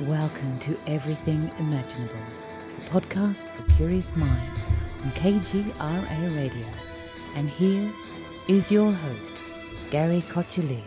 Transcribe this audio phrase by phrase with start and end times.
[0.00, 2.16] Welcome to Everything Imaginable,
[2.78, 4.60] a podcast for curious minds
[5.04, 6.66] on KGRA Radio.
[7.36, 7.88] And here
[8.48, 9.32] is your host,
[9.92, 10.82] Gary Cacciolillo.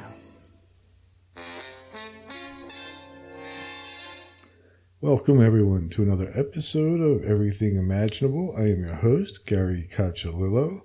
[4.99, 8.55] Welcome, everyone, to another episode of Everything Imaginable.
[8.57, 10.81] I am your host, Gary Cacciolillo.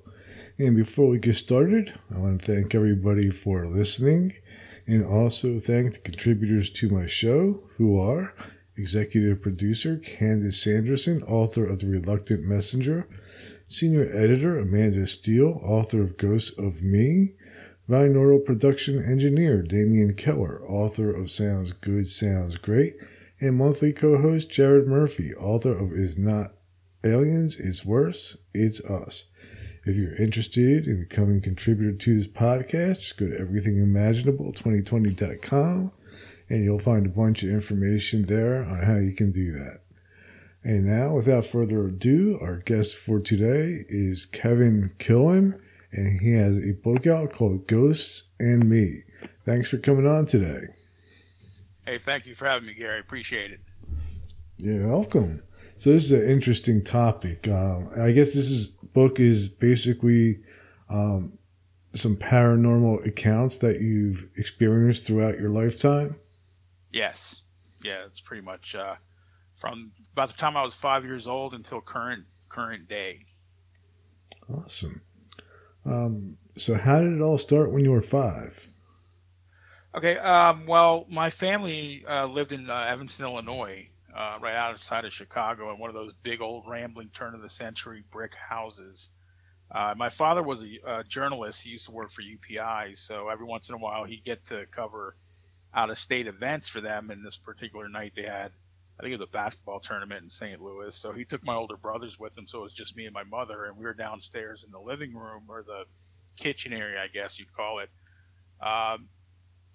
[0.58, 4.34] And before we get started, I want to thank everybody for listening
[4.86, 8.34] and also thank the contributors to my show, who are
[8.76, 13.06] executive producer Candace Sanderson, author of The Reluctant Messenger,
[13.68, 17.34] senior editor Amanda Steele, author of Ghosts of Me,
[17.88, 22.94] binaural production engineer Damian Keller, author of Sounds Good, Sounds Great,
[23.40, 26.54] and monthly co host Jared Murphy, author of Is Not
[27.04, 29.26] Aliens, It's Worse, It's Us.
[29.84, 35.90] If you're interested in becoming a contributor to this podcast, just go to everythingimaginable2020.com
[36.48, 39.80] and you'll find a bunch of information there on how you can do that.
[40.62, 45.58] And now, without further ado, our guest for today is Kevin Killen,
[45.90, 49.02] and he has a book out called Ghosts and Me.
[49.44, 50.68] Thanks for coming on today.
[51.84, 53.00] Hey, thank you for having me, Gary.
[53.00, 53.58] Appreciate it.
[54.58, 55.42] You're welcome.
[55.82, 57.48] So this is an interesting topic.
[57.48, 60.38] Um, I guess this is book is basically
[60.88, 61.36] um,
[61.92, 66.14] some paranormal accounts that you've experienced throughout your lifetime.
[66.92, 67.40] Yes,
[67.82, 68.94] yeah, it's pretty much uh,
[69.60, 73.26] from about the time I was five years old until current current day.
[74.54, 75.02] Awesome.
[75.84, 78.68] Um, so, how did it all start when you were five?
[79.96, 80.16] Okay.
[80.16, 85.72] Um, well, my family uh, lived in uh, Evanston, Illinois, uh, right outside of Chicago,
[85.72, 89.10] in one of those big old rambling turn of the century brick houses.
[89.74, 91.62] Uh, my father was a, a, journalist.
[91.62, 94.66] He used to work for UPI, so every once in a while he'd get to
[94.66, 95.16] cover
[95.74, 97.10] out of state events for them.
[97.10, 98.52] And this particular night they had,
[99.00, 100.60] I think it was a basketball tournament in St.
[100.60, 100.94] Louis.
[100.94, 103.24] So he took my older brothers with him, so it was just me and my
[103.24, 105.84] mother, and we were downstairs in the living room or the
[106.36, 107.88] kitchen area, I guess you'd call it.
[108.60, 109.08] Um,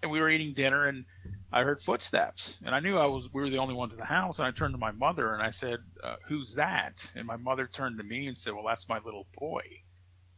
[0.02, 1.04] and we were eating dinner and
[1.50, 4.04] I heard footsteps and I knew I was we were the only ones in the
[4.04, 6.94] house and I turned to my mother and I said uh, who's that?
[7.14, 9.62] And my mother turned to me and said well that's my little boy.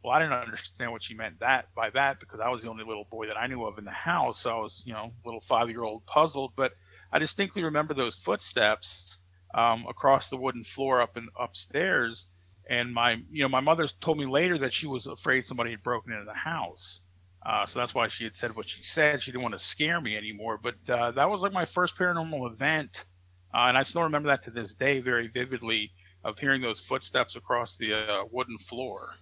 [0.03, 2.85] Well I didn't understand what she meant that by that because I was the only
[2.85, 5.41] little boy that I knew of in the house so I was you know little
[5.41, 6.71] five year old puzzled but
[7.11, 9.19] I distinctly remember those footsteps
[9.53, 12.27] um, across the wooden floor up and upstairs
[12.69, 15.83] and my you know my mother told me later that she was afraid somebody had
[15.83, 17.01] broken into the house
[17.43, 19.21] uh, so that's why she had said what she said.
[19.21, 20.59] She didn't want to scare me anymore.
[20.61, 23.05] But uh, that was like my first paranormal event,
[23.53, 25.91] uh, and I still remember that to this day very vividly
[26.23, 29.13] of hearing those footsteps across the uh, wooden floor.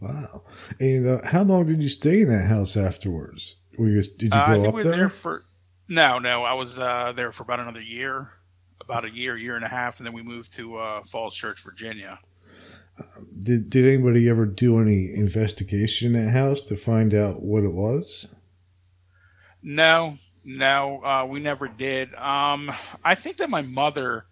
[0.00, 0.42] Wow!
[0.80, 3.56] And uh, how long did you stay in that house afterwards?
[3.78, 4.96] Were you, did you uh, go up we there?
[4.96, 5.44] there for,
[5.88, 6.42] no, no.
[6.42, 8.30] I was there for about another year,
[8.80, 12.18] about a year, year and a half, and then we moved to Falls Church, Virginia.
[13.38, 17.72] Did did anybody ever do any investigation in that house to find out what it
[17.72, 18.28] was?
[19.62, 22.14] No, no, uh, we never did.
[22.14, 22.72] Um,
[23.04, 24.24] I think that my mother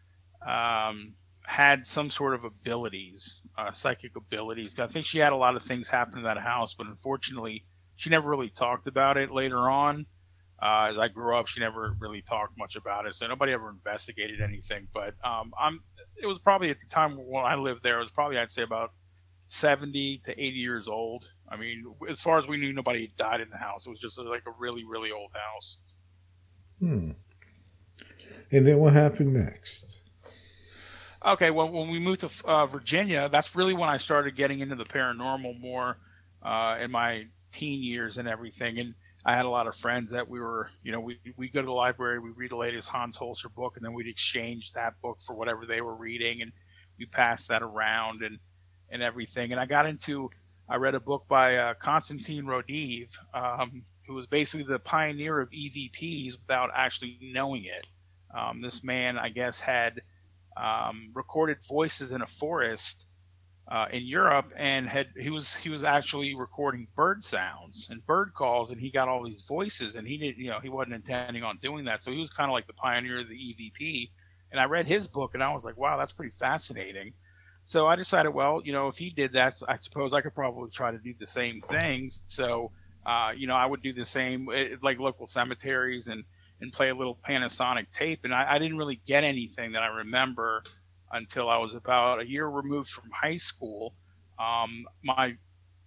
[0.47, 1.15] um,
[1.45, 4.79] had some sort of abilities, uh, psychic abilities.
[4.79, 7.65] I think she had a lot of things happen in that house, but unfortunately,
[7.97, 10.07] she never really talked about it later on.
[10.61, 13.71] Uh, as I grew up, she never really talked much about it, so nobody ever
[13.71, 14.89] investigated anything.
[14.93, 15.81] But um, I'm
[16.21, 18.63] it was probably at the time when I lived there, it was probably I'd say
[18.63, 18.93] about
[19.49, 21.31] 70 to 80 years old.
[21.49, 23.87] I mean, as far as we knew, nobody had died in the house.
[23.87, 25.79] It was just like a really, really old house.
[26.81, 27.11] Hmm.
[28.51, 29.99] And then what happened next?
[31.25, 34.77] Okay, well, when we moved to uh, Virginia, that's really when I started getting into
[34.77, 35.99] the paranormal more
[36.43, 38.79] uh, in my teen years and everything.
[38.79, 38.95] And
[39.29, 41.67] I had a lot of friends that we were, you know, we we go to
[41.67, 45.19] the library, we read the latest Hans Holzer book, and then we'd exchange that book
[45.27, 46.51] for whatever they were reading, and
[46.99, 48.39] we passed that around and
[48.91, 49.53] and everything.
[49.53, 50.31] And I got into,
[50.67, 55.51] I read a book by uh, Konstantin Raudive, um, who was basically the pioneer of
[55.51, 57.87] EVPs without actually knowing it.
[58.35, 60.01] Um, this man, I guess, had
[60.57, 63.05] um, recorded voices in a forest
[63.71, 68.33] uh, in Europe, and had he was he was actually recording bird sounds and bird
[68.35, 71.45] calls, and he got all these voices, and he didn't you know he wasn't intending
[71.45, 74.11] on doing that, so he was kind of like the pioneer of the EVP.
[74.51, 77.13] And I read his book, and I was like, wow, that's pretty fascinating.
[77.65, 80.71] So I decided, well, you know, if he did that, I suppose I could probably
[80.71, 82.23] try to do the same things.
[82.27, 82.73] So,
[83.05, 86.25] uh, you know, I would do the same, eh, like local cemeteries and
[86.61, 88.21] and play a little Panasonic tape.
[88.25, 90.63] And I, I didn't really get anything that I remember
[91.13, 93.95] until I was about a year removed from high school.
[94.39, 95.37] Um, my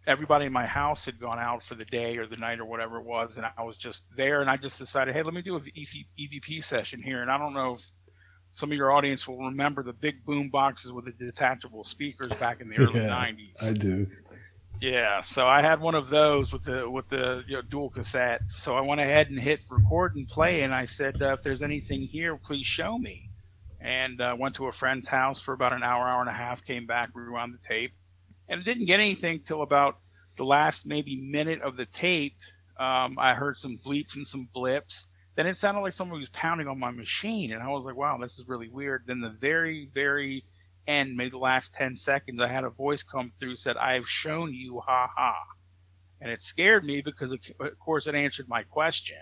[0.08, 2.98] everybody in my house had gone out for the day or the night or whatever
[2.98, 5.56] it was, and I was just there, and I just decided, hey, let me do
[5.56, 7.82] a EVP session here, and I don't know if
[8.52, 12.62] some of your audience will remember the big boom boxes with the detachable speakers back
[12.62, 13.64] in the early Yeah, 90s.
[13.64, 14.08] I do.
[14.82, 18.42] Yeah, so I had one of those with the with the you know, dual cassette.
[18.50, 21.62] So I went ahead and hit record and play, and I said, uh, if there's
[21.62, 23.30] anything here, please show me.
[23.84, 26.64] And uh, went to a friend's house for about an hour, hour and a half.
[26.64, 27.94] Came back, rewound the tape,
[28.48, 29.98] and didn't get anything till about
[30.38, 32.36] the last maybe minute of the tape.
[32.80, 35.08] Um, I heard some bleeps and some blips.
[35.36, 38.18] Then it sounded like someone was pounding on my machine, and I was like, "Wow,
[38.22, 40.44] this is really weird." Then the very, very
[40.88, 44.08] end, maybe the last 10 seconds, I had a voice come through said, I have
[44.08, 45.36] shown you, ha ha.
[46.20, 47.40] And it scared me because, of
[47.80, 49.18] course, it answered my question.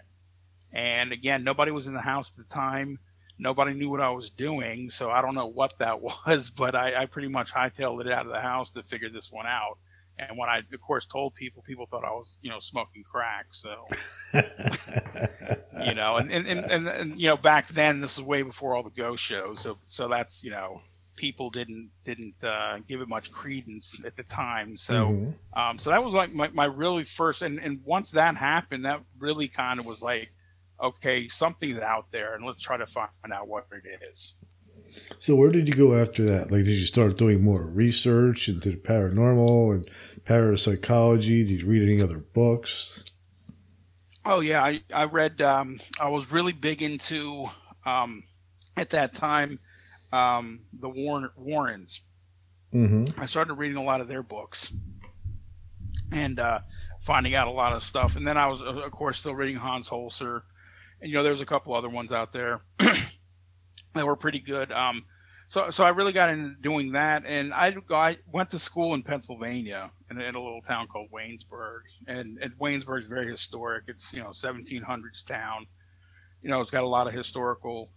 [0.73, 2.99] And again, nobody was in the house at the time.
[3.39, 4.89] Nobody knew what I was doing.
[4.89, 8.25] So I don't know what that was, but I, I pretty much hightailed it out
[8.27, 9.77] of the house to figure this one out.
[10.19, 13.47] And when I, of course, told people, people thought I was, you know, smoking crack.
[13.51, 13.87] So,
[15.81, 18.75] you know, and, and, and, and, and, you know, back then, this was way before
[18.75, 19.61] all the ghost shows.
[19.61, 20.81] So, so that's, you know,
[21.15, 24.75] people didn't didn't uh, give it much credence at the time.
[24.77, 25.33] So Mhm.
[25.53, 29.01] um, so that was like my, my really first and, and once that happened, that
[29.19, 30.29] really kind of was like,
[30.81, 34.33] okay, something's out there, and let's try to find out what it is.
[35.17, 36.51] So where did you go after that?
[36.51, 39.91] Like, did you start doing more research into the paranormal and
[40.25, 41.43] parapsychology?
[41.43, 43.05] Did you read any other books?
[44.25, 45.41] Oh yeah, I I read.
[45.41, 47.45] Um, I was really big into
[47.85, 48.23] um,
[48.75, 49.59] at that time
[50.11, 52.01] um, the Warren Warrens.
[52.73, 53.19] Mm-hmm.
[53.19, 54.71] I started reading a lot of their books
[56.11, 56.59] and uh,
[57.05, 58.15] finding out a lot of stuff.
[58.15, 60.41] And then I was, of course, still reading Hans Holzer.
[61.01, 64.71] And, you know, there's a couple other ones out there that were pretty good.
[64.71, 65.05] Um,
[65.47, 67.23] so, so I really got into doing that.
[67.25, 71.81] And I, I went to school in Pennsylvania in, in a little town called Waynesburg.
[72.07, 73.85] And, and Waynesburg is very historic.
[73.87, 75.67] It's, you know, 1700s town.
[76.41, 77.89] You know, it's got a lot of historical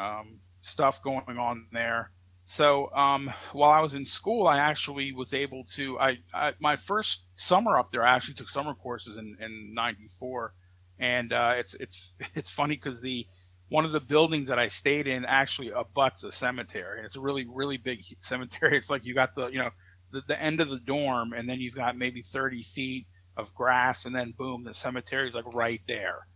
[0.00, 2.10] um, stuff going on there.
[2.46, 5.98] So um, while I was in school, I actually was able to.
[5.98, 10.52] I, I my first summer up there, I actually took summer courses in in '94,
[10.98, 13.26] and uh, it's it's it's funny because the
[13.70, 17.46] one of the buildings that I stayed in actually abuts a cemetery, it's a really
[17.48, 18.76] really big cemetery.
[18.78, 19.70] It's like you got the you know
[20.12, 23.06] the, the end of the dorm, and then you've got maybe 30 feet
[23.36, 26.26] of grass, and then boom, the cemetery is like right there.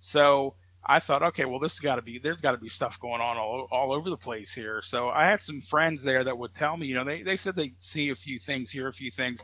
[0.00, 0.54] So
[0.86, 3.20] I thought, okay, well, this has got to be, there's got to be stuff going
[3.20, 4.80] on all, all over the place here.
[4.82, 7.56] So I had some friends there that would tell me, you know, they, they said
[7.56, 9.42] they see a few things, hear a few things.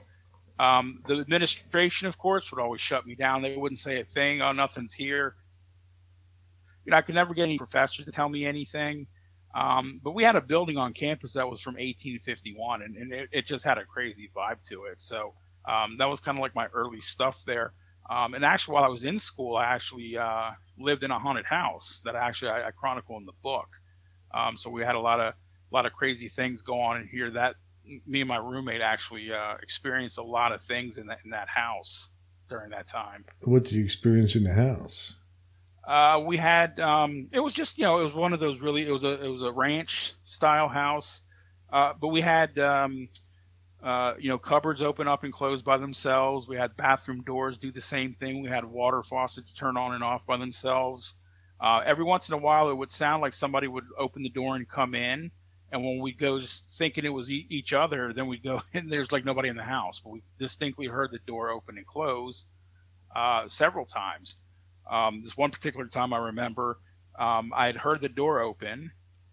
[0.58, 3.42] Um, the administration, of course, would always shut me down.
[3.42, 4.40] They wouldn't say a thing.
[4.40, 5.34] Oh, nothing's here.
[6.84, 9.06] You know, I could never get any professors to tell me anything.
[9.54, 13.28] Um, but we had a building on campus that was from 1851, and, and it,
[13.32, 15.00] it just had a crazy vibe to it.
[15.00, 15.34] So
[15.68, 17.72] um, that was kind of like my early stuff there.
[18.10, 21.46] Um, and actually, while I was in school, I actually uh, lived in a haunted
[21.46, 23.68] house that actually I, I chronicle in the book.
[24.34, 27.08] Um, so we had a lot of a lot of crazy things go on in
[27.08, 27.30] here.
[27.30, 27.54] That
[28.06, 31.48] me and my roommate actually uh, experienced a lot of things in that in that
[31.48, 32.08] house
[32.48, 33.24] during that time.
[33.42, 35.14] What did you experience in the house?
[35.86, 38.86] Uh, we had um, it was just you know it was one of those really
[38.86, 41.20] it was a it was a ranch style house,
[41.72, 43.08] uh, but we had um,
[43.82, 46.48] uh, you know cupboards open up and close by themselves.
[46.48, 48.42] We had bathroom doors do the same thing.
[48.42, 51.14] We had water faucets turn on and off by themselves.
[51.60, 54.56] Uh, every once in a while, it would sound like somebody would open the door
[54.56, 55.30] and come in,
[55.74, 56.40] and when we go
[56.78, 59.64] thinking it was e- each other, then we'd go and there's like nobody in the
[59.64, 62.44] house, but we distinctly heard the door open and close
[63.14, 64.36] uh, several times.
[64.88, 66.78] Um, this one particular time I remember,
[67.18, 68.92] um, I had heard the door open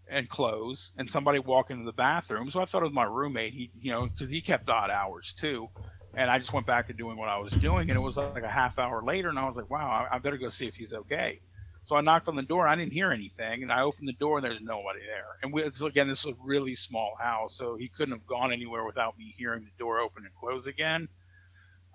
[0.10, 2.50] and close, and somebody walk into the bathroom.
[2.50, 3.54] So I thought it was my roommate.
[3.54, 5.70] He, you know, because he kept odd hours too.
[6.16, 8.44] And I just went back to doing what I was doing, and it was like
[8.44, 10.74] a half hour later, and I was like, wow, I, I better go see if
[10.74, 11.40] he's okay.
[11.84, 12.68] So I knocked on the door.
[12.68, 15.26] I didn't hear anything, and I opened the door, and there's nobody there.
[15.42, 18.86] And we, again, this was a really small house, so he couldn't have gone anywhere
[18.86, 21.08] without me hearing the door open and close again.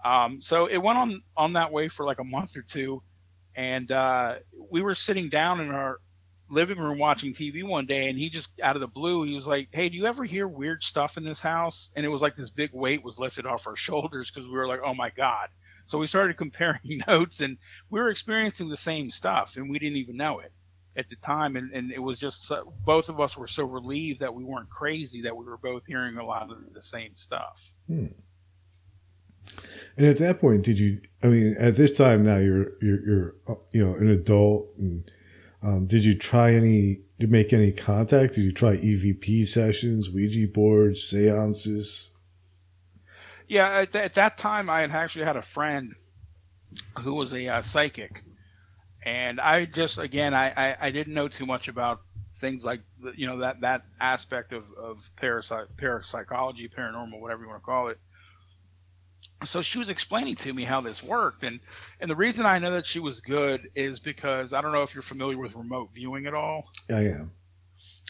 [0.05, 3.03] Um, so it went on on that way for like a month or two,
[3.57, 4.37] and uh,
[4.71, 5.99] we were sitting down in our
[6.49, 9.47] living room watching TV one day, and he just out of the blue, he was
[9.47, 12.37] like, "Hey, do you ever hear weird stuff in this house?" And it was like
[12.37, 15.49] this big weight was lifted off our shoulders because we were like, "Oh my god."
[15.87, 17.57] So we started comparing notes, and
[17.91, 20.53] we were experiencing the same stuff, and we didn't even know it
[20.97, 21.57] at the time.
[21.57, 24.71] And, and it was just so, both of us were so relieved that we weren't
[24.71, 27.61] crazy that we were both hearing a lot of the same stuff.
[27.87, 28.07] Hmm.
[29.97, 31.01] And at that point, did you?
[31.23, 33.35] I mean, at this time now, you're you're, you're
[33.73, 35.11] you know an adult, and
[35.63, 37.03] um, did you try any?
[37.19, 38.35] Did make any contact?
[38.35, 42.11] Did you try EVP sessions, Ouija boards, seances?
[43.49, 45.95] Yeah, at, th- at that time, I had actually had a friend
[47.03, 48.23] who was a uh, psychic,
[49.05, 52.01] and I just again I, I, I didn't know too much about
[52.41, 52.81] things like
[53.17, 57.89] you know that that aspect of of parapsy- parapsychology, paranormal, whatever you want to call
[57.89, 57.99] it.
[59.45, 61.61] So she was explaining to me how this worked, and
[62.01, 64.95] and the reason I know that she was good is because I don't know if
[64.95, 66.65] you're familiar with remote viewing at all.
[66.91, 67.33] I am.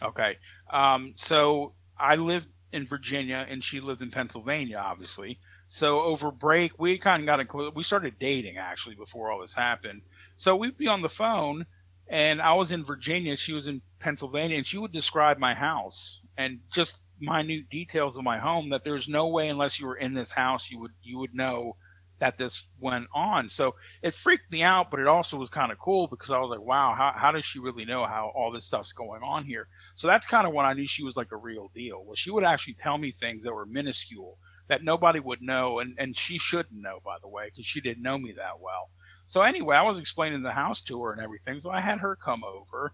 [0.02, 0.38] Okay,
[0.72, 5.38] um, so I lived in Virginia, and she lived in Pennsylvania, obviously.
[5.68, 7.74] So over break, we kind of got included.
[7.74, 10.02] We started dating actually before all this happened.
[10.36, 11.66] So we'd be on the phone,
[12.08, 16.20] and I was in Virginia, she was in Pennsylvania, and she would describe my house
[16.36, 20.12] and just minute details of my home that there's no way unless you were in
[20.12, 21.74] this house you would you would know
[22.18, 23.48] that this went on.
[23.48, 26.50] So it freaked me out, but it also was kind of cool because I was
[26.50, 29.68] like, wow, how, how does she really know how all this stuff's going on here?
[29.96, 32.02] So that's kind of when I knew she was like a real deal.
[32.04, 35.94] Well, she would actually tell me things that were minuscule that nobody would know, and,
[35.98, 38.90] and she shouldn't know, by the way, because she didn't know me that well.
[39.26, 42.16] So anyway, I was explaining the house to her and everything, so I had her
[42.16, 42.92] come over,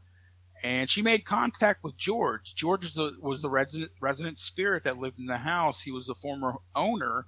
[0.62, 2.54] and she made contact with George.
[2.54, 5.80] George was the, was the resident, resident spirit that lived in the house.
[5.80, 7.26] He was the former owner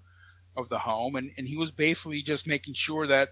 [0.56, 3.30] of the home, and, and he was basically just making sure that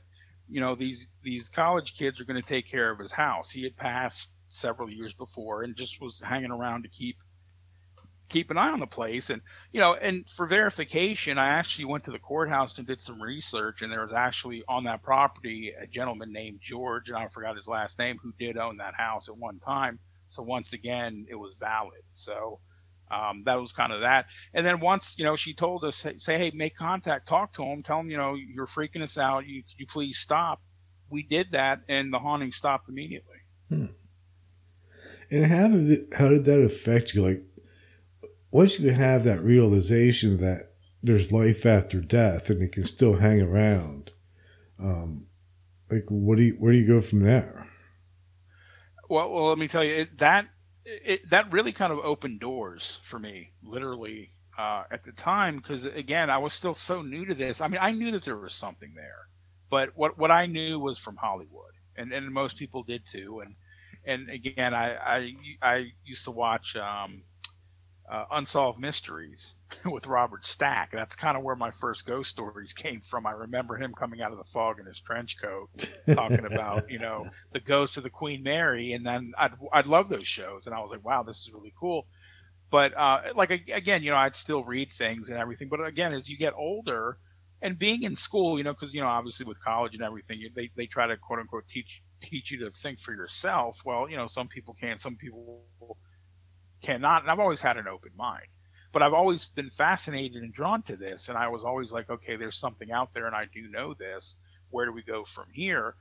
[0.48, 3.50] you know these these college kids are going to take care of his house.
[3.50, 7.16] He had passed several years before and just was hanging around to keep
[8.28, 9.30] keep an eye on the place.
[9.30, 13.20] And you know and for verification i actually went to the courthouse and did some
[13.20, 17.56] research and there was actually on that property a gentleman named george and i forgot
[17.56, 19.98] his last name who did own that house at one time.
[20.26, 22.02] So once again it was valid.
[22.14, 22.60] So
[23.12, 24.26] um, that was kind of that.
[24.54, 27.62] And then once, you know, she told us, say, say, hey, make contact, talk to
[27.62, 29.46] him, tell him, you know, you're freaking us out.
[29.46, 30.60] You, you please stop?
[31.10, 33.36] We did that, and the haunting stopped immediately.
[33.68, 33.86] Hmm.
[35.30, 36.08] And how did it?
[36.16, 37.22] How did that affect you?
[37.22, 37.42] Like,
[38.50, 43.40] once you have that realization that there's life after death and it can still hang
[43.40, 44.12] around,
[44.78, 45.26] um,
[45.90, 46.56] like, what do you?
[46.58, 47.66] Where do you go from there?
[49.08, 50.46] Well, well, let me tell you it, that
[50.84, 55.84] it, that really kind of opened doors for me, literally uh, at the time, because
[55.86, 57.60] again, I was still so new to this.
[57.60, 59.28] I mean, I knew that there was something there,
[59.70, 63.40] but what what I knew was from Hollywood, and and most people did too.
[63.40, 63.54] And
[64.06, 67.24] and again, I I, I used to watch um,
[68.10, 69.54] uh, Unsolved Mysteries
[69.84, 70.90] with Robert Stack.
[70.92, 73.26] That's kind of where my first ghost stories came from.
[73.26, 75.68] I remember him coming out of the fog in his trench coat,
[76.14, 80.08] talking about you know the ghost of the Queen Mary, and then I'd I'd love
[80.08, 82.06] those shows, and I was like, wow, this is really cool.
[82.70, 85.68] But uh, like again, you know, I'd still read things and everything.
[85.68, 87.18] But again, as you get older,
[87.60, 90.70] and being in school, you know, because you know, obviously with college and everything, they
[90.76, 93.78] they try to quote unquote teach teach you to think for yourself.
[93.84, 95.64] Well, you know, some people can, some people
[96.82, 97.22] cannot.
[97.22, 98.46] And I've always had an open mind,
[98.92, 101.28] but I've always been fascinated and drawn to this.
[101.28, 104.36] And I was always like, okay, there's something out there, and I do know this.
[104.70, 105.94] Where do we go from here?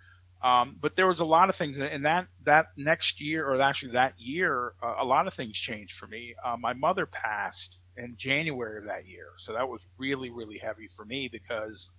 [0.43, 3.91] Um, but there was a lot of things, and that that next year, or actually
[3.91, 6.33] that year, uh, a lot of things changed for me.
[6.43, 10.87] Uh, my mother passed in January of that year, so that was really really heavy
[10.95, 11.91] for me because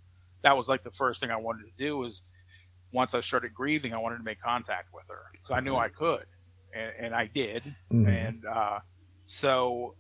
[0.43, 2.23] that was like the first thing I wanted to do was
[2.93, 5.89] once I started grieving, I wanted to make contact with her because I knew I
[5.89, 6.27] could,
[6.73, 7.63] and, and I did,
[7.93, 8.07] mm-hmm.
[8.07, 8.79] and uh,
[9.25, 9.95] so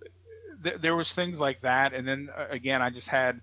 [0.63, 3.41] th- there was things like that, and then uh, again, I just had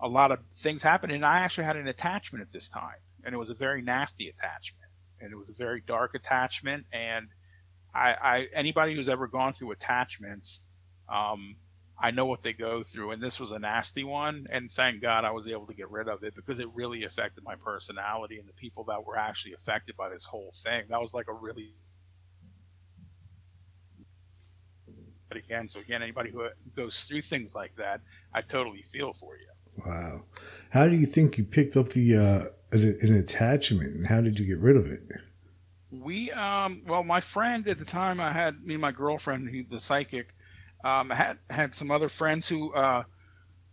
[0.00, 3.34] a lot of things happen, and I actually had an attachment at this time and
[3.34, 6.86] it was a very nasty attachment, and it was a very dark attachment.
[6.92, 7.28] And
[7.94, 10.60] I, I anybody who's ever gone through attachments,
[11.08, 11.56] um,
[12.02, 14.46] I know what they go through, and this was a nasty one.
[14.50, 17.44] And thank God I was able to get rid of it because it really affected
[17.44, 20.84] my personality and the people that were actually affected by this whole thing.
[20.88, 21.74] That was like a really
[25.30, 28.00] but again, so again, anybody who goes through things like that,
[28.34, 29.82] I totally feel for you.
[29.86, 30.22] Wow.
[30.70, 34.44] How do you think you picked up the uh, an attachment, and how did you
[34.44, 35.02] get rid of it?
[35.92, 39.62] We, um, well, my friend at the time, I had me and my girlfriend, he,
[39.62, 40.34] the psychic,
[40.84, 43.04] um, had had some other friends who, uh,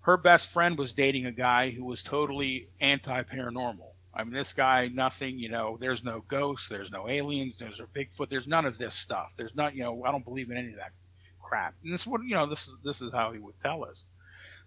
[0.01, 3.91] her best friend was dating a guy who was totally anti-paranormal.
[4.13, 7.85] I mean, this guy, nothing, you know, there's no ghosts, there's no aliens, there's no
[7.93, 9.33] Bigfoot, there's none of this stuff.
[9.37, 10.93] There's not, you know, I don't believe in any of that
[11.47, 11.75] crap.
[11.83, 14.05] And this would, you know, this this is how he would tell us.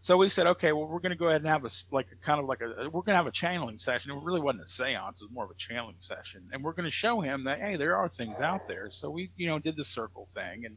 [0.03, 2.25] So we said, okay, well, we're going to go ahead and have a like a
[2.25, 4.13] kind of like a we're going to have a channeling session.
[4.13, 6.89] It really wasn't a séance; it was more of a channeling session, and we're going
[6.89, 8.89] to show him that hey, there are things out there.
[8.91, 10.77] So we, you know, did the circle thing and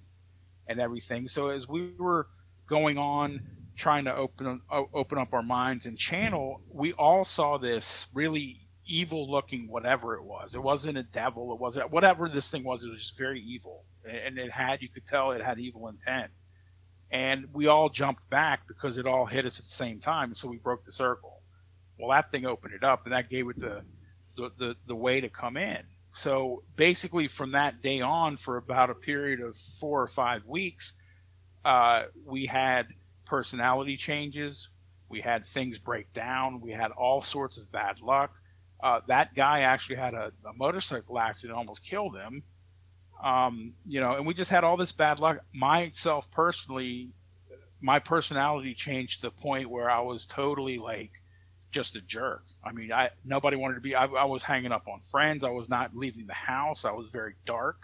[0.67, 1.27] and everything.
[1.27, 2.27] So as we were
[2.67, 3.41] going on
[3.77, 4.61] trying to open
[4.93, 10.23] open up our minds and channel, we all saw this really evil looking whatever it
[10.23, 10.55] was.
[10.55, 11.53] It wasn't a devil.
[11.53, 12.83] It wasn't whatever this thing was.
[12.83, 16.31] It was just very evil, and it had you could tell it had evil intent
[17.11, 20.33] and we all jumped back because it all hit us at the same time.
[20.33, 21.41] So we broke the circle.
[21.99, 23.83] Well, that thing opened it up, and that gave it the
[24.35, 25.79] the, the, the way to come in.
[26.15, 30.93] So basically, from that day on, for about a period of four or five weeks,
[31.63, 32.87] uh, we had
[33.27, 34.69] personality changes.
[35.07, 36.61] We had things break down.
[36.61, 38.31] We had all sorts of bad luck.
[38.83, 42.43] Uh, that guy actually had a, a motorcycle accident, almost killed him.
[43.23, 45.37] Um, you know, and we just had all this bad luck.
[45.53, 47.11] Myself personally,
[47.81, 51.11] my personality changed to the point where I was totally like
[51.71, 52.43] just a jerk.
[52.63, 53.95] I mean, I nobody wanted to be.
[53.95, 55.43] I, I was hanging up on friends.
[55.43, 56.85] I was not leaving the house.
[56.85, 57.77] I was very dark.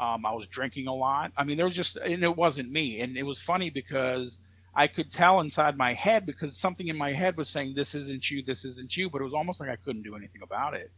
[0.00, 1.32] Um, I was drinking a lot.
[1.36, 3.00] I mean, there was just, and it wasn't me.
[3.00, 4.40] And it was funny because
[4.74, 8.30] I could tell inside my head because something in my head was saying, "This isn't
[8.30, 8.42] you.
[8.42, 10.90] This isn't you." But it was almost like I couldn't do anything about it.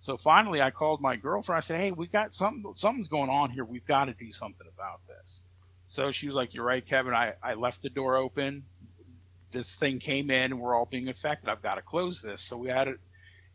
[0.00, 1.58] So finally, I called my girlfriend.
[1.58, 2.64] I said, "Hey, we got something.
[2.76, 3.64] Something's going on here.
[3.66, 5.42] We've got to do something about this."
[5.88, 7.14] So she was like, "You're right, Kevin.
[7.14, 8.66] I, I left the door open.
[9.52, 11.50] This thing came in, and we're all being affected.
[11.50, 12.98] I've got to close this." So we had it.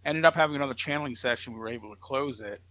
[0.05, 1.53] Ended up having another channeling session.
[1.53, 2.61] We were able to close it.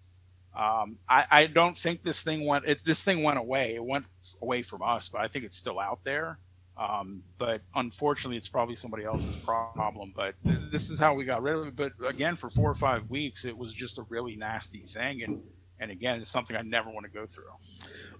[0.58, 2.66] Um, I, I don't think this thing went.
[2.66, 3.76] It, this thing went away.
[3.76, 4.06] It went
[4.42, 6.38] away from us, but I think it's still out there.
[6.76, 10.12] Um, but unfortunately, it's probably somebody else's problem.
[10.14, 11.76] But th- this is how we got rid of it.
[11.76, 15.22] But again, for four or five weeks, it was just a really nasty thing.
[15.22, 15.42] And
[15.78, 17.44] and again, it's something I never want to go through.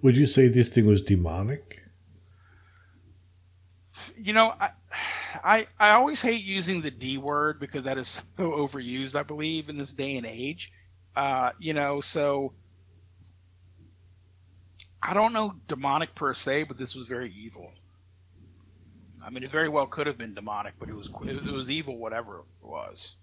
[0.02, 1.80] Would you say this thing was demonic?
[4.16, 4.70] You know, I,
[5.42, 9.16] I I always hate using the D word because that is so overused.
[9.16, 10.70] I believe in this day and age.
[11.16, 12.52] Uh, you know, so
[15.02, 17.70] I don't know demonic per se, but this was very evil.
[19.24, 21.96] I mean, it very well could have been demonic, but it was it was evil,
[21.96, 23.14] whatever it was.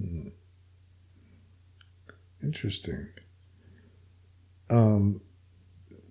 [0.00, 0.28] Hmm.
[2.42, 3.08] Interesting.
[4.70, 5.20] Um,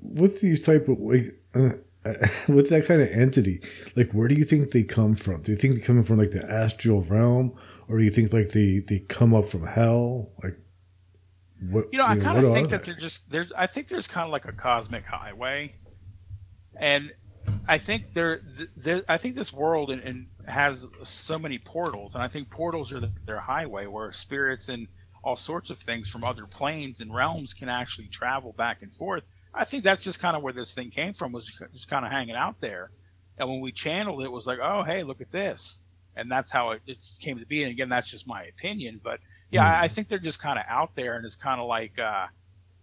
[0.02, 1.72] with these type of like, uh,
[2.48, 3.62] with that kind of entity,
[3.96, 5.42] like, where do you think they come from?
[5.42, 7.54] Do you think they come from like the astral realm,
[7.88, 10.32] or do you think like they they come up from hell?
[10.44, 10.58] Like,
[11.70, 11.88] what?
[11.92, 13.52] You know, I kind of think that they're just there's.
[13.52, 15.76] I think there's kind of like a cosmic highway,
[16.80, 17.12] and
[17.68, 18.42] I think there,
[18.78, 22.94] there, I think this world and, and, has so many portals, and I think portals
[22.94, 24.88] are the, their highway where spirits and
[25.24, 29.24] all sorts of things from other planes and realms can actually travel back and forth.
[29.54, 32.12] I think that's just kind of where this thing came from, was just kind of
[32.12, 32.92] hanging out there.
[33.38, 35.80] And when we channeled it, it was like, oh, hey, look at this,
[36.16, 37.64] and that's how it, it came to be.
[37.64, 39.20] And again, that's just my opinion, but
[39.52, 39.82] yeah, mm.
[39.82, 42.28] I, I think they're just kind of out there, and it's kind of like, uh,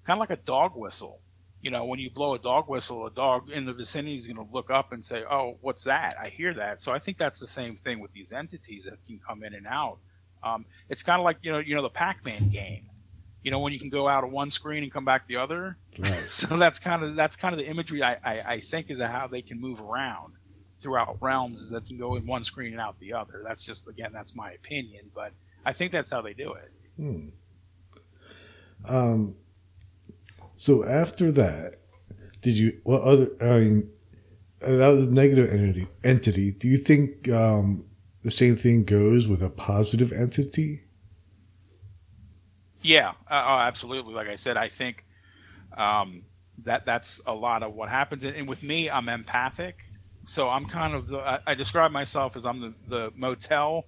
[0.07, 1.20] kind of like a dog whistle
[1.64, 4.37] you know, when you blow a dog whistle, a dog in the vicinity is going
[4.37, 6.79] to look up and say, "Oh, what's that?" I hear that.
[6.79, 9.66] So I think that's the same thing with these entities that can come in and
[9.66, 9.96] out.
[10.42, 12.90] Um, it's kind of like you know, you know, the Pac-Man game.
[13.42, 15.79] You know, when you can go out of one screen and come back the other.
[15.98, 16.24] Right.
[16.31, 19.27] so that's kind of that's kind of the imagery I, I, I think is how
[19.33, 20.35] they can move around
[20.83, 23.42] throughout realms is that you can go in one screen and out the other.
[23.42, 25.33] That's just again, that's my opinion, but
[25.64, 26.70] I think that's how they do it.
[26.98, 27.29] Hmm.
[28.87, 29.37] Um,
[30.56, 31.80] so after that,
[32.40, 33.30] did you what other?
[33.40, 33.90] I mean,
[34.60, 35.88] that was negative entity.
[36.02, 36.52] Entity.
[36.52, 37.84] Do you think um,
[38.22, 40.82] the same thing goes with a positive entity?
[42.82, 44.14] Yeah, uh, oh, absolutely.
[44.14, 45.04] Like I said, I think
[45.76, 46.22] um,
[46.64, 48.24] that that's a lot of what happens.
[48.24, 49.76] And with me, I'm empathic,
[50.26, 51.18] so I'm kind of the.
[51.18, 53.86] I, I describe myself as I'm the, the motel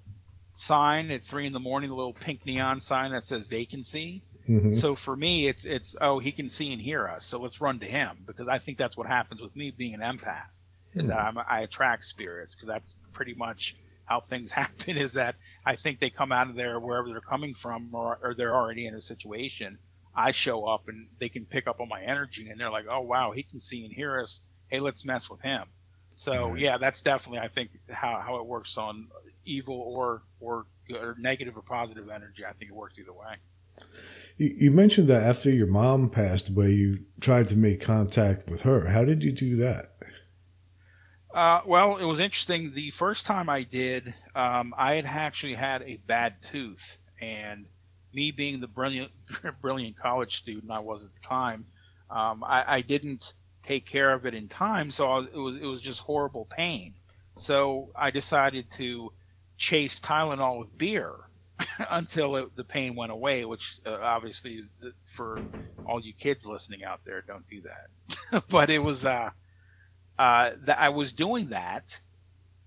[0.56, 4.22] sign at three in the morning, the little pink neon sign that says vacancy.
[4.48, 4.74] Mm-hmm.
[4.74, 7.80] So for me, it's it's oh he can see and hear us, so let's run
[7.80, 10.44] to him because I think that's what happens with me being an empath
[10.94, 11.08] is mm-hmm.
[11.08, 14.96] that I'm, I attract spirits because that's pretty much how things happen.
[14.96, 18.34] Is that I think they come out of there wherever they're coming from or, or
[18.34, 19.78] they're already in a situation.
[20.14, 23.00] I show up and they can pick up on my energy and they're like, oh
[23.00, 24.40] wow, he can see and hear us.
[24.68, 25.64] Hey, let's mess with him.
[26.14, 26.56] So mm-hmm.
[26.56, 29.08] yeah, that's definitely I think how how it works on
[29.44, 32.44] evil or or, or negative or positive energy.
[32.44, 33.36] I think it works either way.
[34.38, 38.88] You mentioned that after your mom passed away, you tried to make contact with her.
[38.88, 39.96] How did you do that?
[41.34, 42.72] Uh, well, it was interesting.
[42.74, 47.66] The first time I did, um, I had actually had a bad tooth, and
[48.12, 49.10] me being the brilliant,
[49.62, 51.66] brilliant college student I was at the time,
[52.10, 55.66] um, I, I, didn't take care of it in time, so was, it was it
[55.66, 56.94] was just horrible pain.
[57.36, 59.12] So I decided to
[59.58, 61.25] chase Tylenol with beer
[61.90, 64.62] until it, the pain went away, which uh, obviously
[65.16, 65.44] for
[65.84, 68.44] all you kids listening out there, don't do that.
[68.50, 69.30] but it was uh,
[70.18, 71.84] uh, that I was doing that,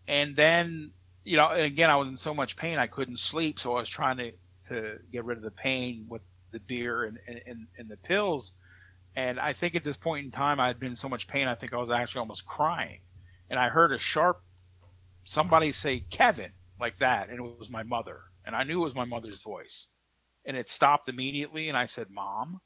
[0.07, 0.91] and then
[1.25, 3.89] you know, again, I was in so much pain I couldn't sleep, so I was
[3.89, 4.31] trying to
[4.69, 8.53] to get rid of the pain with the beer and and, and the pills.
[9.15, 11.47] And I think at this point in time, I had been in so much pain,
[11.47, 13.01] I think I was actually almost crying.
[13.49, 14.37] And I heard a sharp
[15.25, 18.95] somebody say Kevin like that, and it was my mother, and I knew it was
[18.95, 19.87] my mother's voice,
[20.45, 22.61] and it stopped immediately, and I said, "Mom."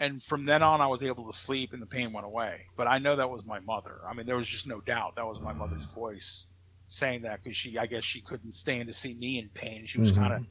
[0.00, 2.66] And from then on, I was able to sleep, and the pain went away.
[2.76, 4.00] But I know that was my mother.
[4.08, 6.46] I mean, there was just no doubt that was my mother's voice
[6.88, 9.86] saying that because she, I guess, she couldn't stand to see me in pain.
[9.86, 10.16] She was Mhm.
[10.16, 10.42] kind of,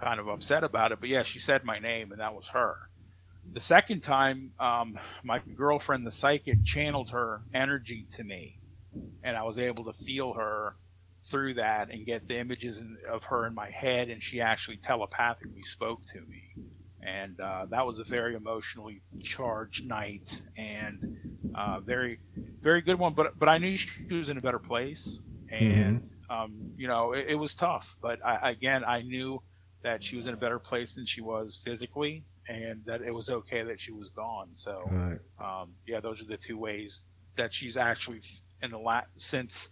[0.00, 1.00] kind of upset about it.
[1.00, 2.76] But yeah, she said my name, and that was her.
[3.54, 8.60] The second time, um, my girlfriend, the psychic, channeled her energy to me,
[9.22, 10.76] and I was able to feel her
[11.30, 14.78] through that and get the images in, of her in my head, and she actually
[14.78, 16.42] telepathically spoke to me.
[17.02, 21.00] And uh, that was a very emotionally charged night, and
[21.54, 22.18] uh, very,
[22.62, 23.14] very good one.
[23.14, 25.18] But but I knew she was in a better place,
[25.50, 27.86] and um, you know it, it was tough.
[28.02, 29.42] But I, again, I knew
[29.82, 33.30] that she was in a better place than she was physically, and that it was
[33.30, 34.48] okay that she was gone.
[34.52, 35.18] So Right.
[35.40, 37.04] um, yeah, those are the two ways
[37.36, 38.20] that she's actually
[38.62, 39.68] in the la- since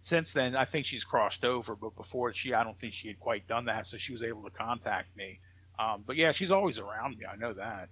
[0.00, 0.56] since then.
[0.56, 3.66] I think she's crossed over, but before she, I don't think she had quite done
[3.66, 5.40] that, so she was able to contact me.
[5.78, 7.26] Um, but yeah, she's always around me.
[7.26, 7.88] I know that.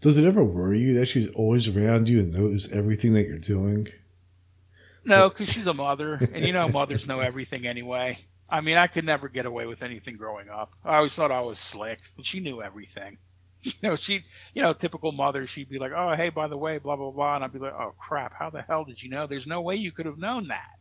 [0.00, 3.38] Does it ever worry you that she's always around you and knows everything that you're
[3.38, 3.88] doing?
[5.04, 8.18] No, because she's a mother, and you know, mothers know everything anyway.
[8.48, 10.72] I mean, I could never get away with anything growing up.
[10.84, 13.18] I always thought I was slick, but she knew everything.
[13.82, 14.24] You know, she,
[14.54, 15.46] you know, typical mother.
[15.46, 17.72] She'd be like, "Oh, hey, by the way, blah blah blah," and I'd be like,
[17.72, 19.26] "Oh crap, how the hell did you know?
[19.26, 20.78] There's no way you could have known that."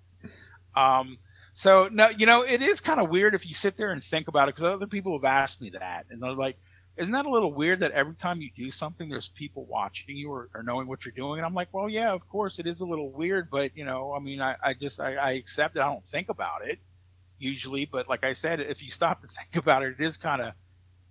[0.79, 1.19] Um,
[1.53, 4.27] so no, you know, it is kind of weird if you sit there and think
[4.27, 6.57] about it, because other people have asked me that, and they're like,
[6.97, 10.31] "Isn't that a little weird that every time you do something, there's people watching you
[10.31, 12.81] or, or knowing what you're doing?" And I'm like, "Well, yeah, of course, it is
[12.81, 15.81] a little weird, but you know, I mean, I, I just I, I accept it.
[15.81, 16.79] I don't think about it
[17.39, 20.41] usually, but like I said, if you stop to think about it, it is kind
[20.41, 20.53] of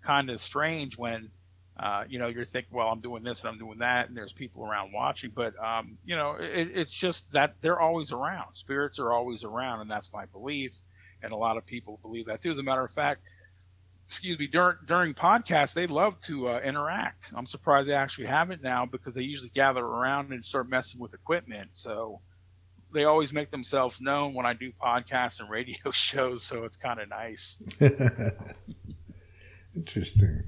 [0.04, 1.30] kind of strange when
[1.82, 4.32] uh, you know you're thinking, well, I'm doing this and I'm doing that, and there's
[4.32, 5.32] people around watching.
[5.34, 8.54] But um, you know, it, it's just that they're always around.
[8.54, 10.72] Spirits are always around, and that's my belief.
[11.24, 12.50] And a lot of people believe that too.
[12.50, 13.22] As a matter of fact,
[14.06, 17.32] excuse me, during during podcasts, they love to uh, interact.
[17.34, 21.14] I'm surprised they actually haven't now because they usually gather around and start messing with
[21.14, 21.70] equipment.
[21.72, 22.20] So
[22.94, 26.44] they always make themselves known when I do podcasts and radio shows.
[26.44, 27.56] So it's kind of nice.
[29.74, 30.44] Interesting.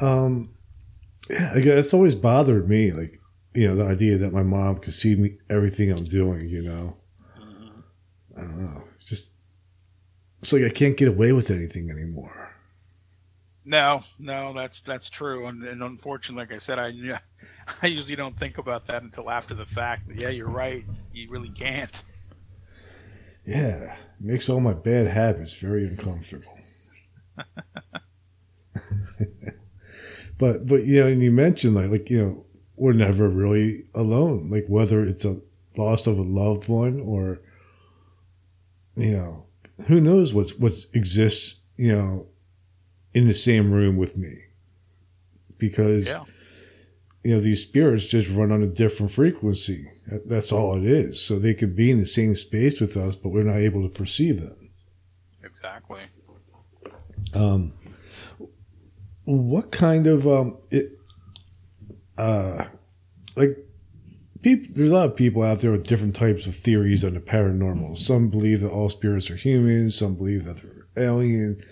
[0.00, 0.50] Um,
[1.30, 3.20] yeah, it's always bothered me, like
[3.54, 6.48] you know, the idea that my mom could see me everything I'm doing.
[6.48, 6.96] You know,
[8.36, 8.84] I don't know.
[8.96, 9.30] It's just
[10.40, 12.52] it's like I can't get away with anything anymore.
[13.64, 16.92] No, no, that's that's true, and, and unfortunately, like I said, I
[17.82, 20.06] I usually don't think about that until after the fact.
[20.06, 20.84] But yeah, you're right.
[21.12, 22.02] You really can't.
[23.44, 26.58] Yeah, it makes all my bad habits very uncomfortable.
[30.38, 32.46] but but you know, and you mentioned like like you know,
[32.76, 34.50] we're never really alone.
[34.50, 35.40] Like whether it's a
[35.76, 37.40] loss of a loved one or
[38.96, 39.46] you know,
[39.86, 42.26] who knows what's what exists, you know,
[43.14, 44.38] in the same room with me.
[45.58, 46.24] Because Yeah.
[47.24, 49.90] you know, these spirits just run on a different frequency.
[50.24, 51.20] That's all it is.
[51.20, 53.88] So they can be in the same space with us, but we're not able to
[53.88, 54.70] perceive them.
[55.42, 56.00] Exactly.
[57.34, 57.72] Um,
[59.36, 60.98] what kind of um, it,
[62.16, 62.64] uh,
[63.36, 63.58] like
[64.40, 64.68] people?
[64.74, 67.98] There's a lot of people out there with different types of theories on the paranormal.
[67.98, 69.96] Some believe that all spirits are humans.
[69.96, 71.62] Some believe that they're alien.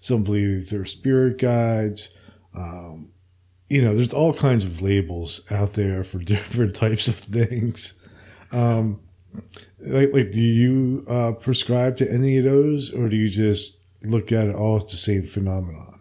[0.00, 2.10] Some believe they're spirit guides.
[2.54, 3.12] Um,
[3.70, 7.94] you know, there's all kinds of labels out there for different types of things.
[8.52, 9.00] Um,
[9.78, 14.30] like, like, do you uh, prescribe to any of those, or do you just look
[14.30, 15.97] at it all as the same phenomenon?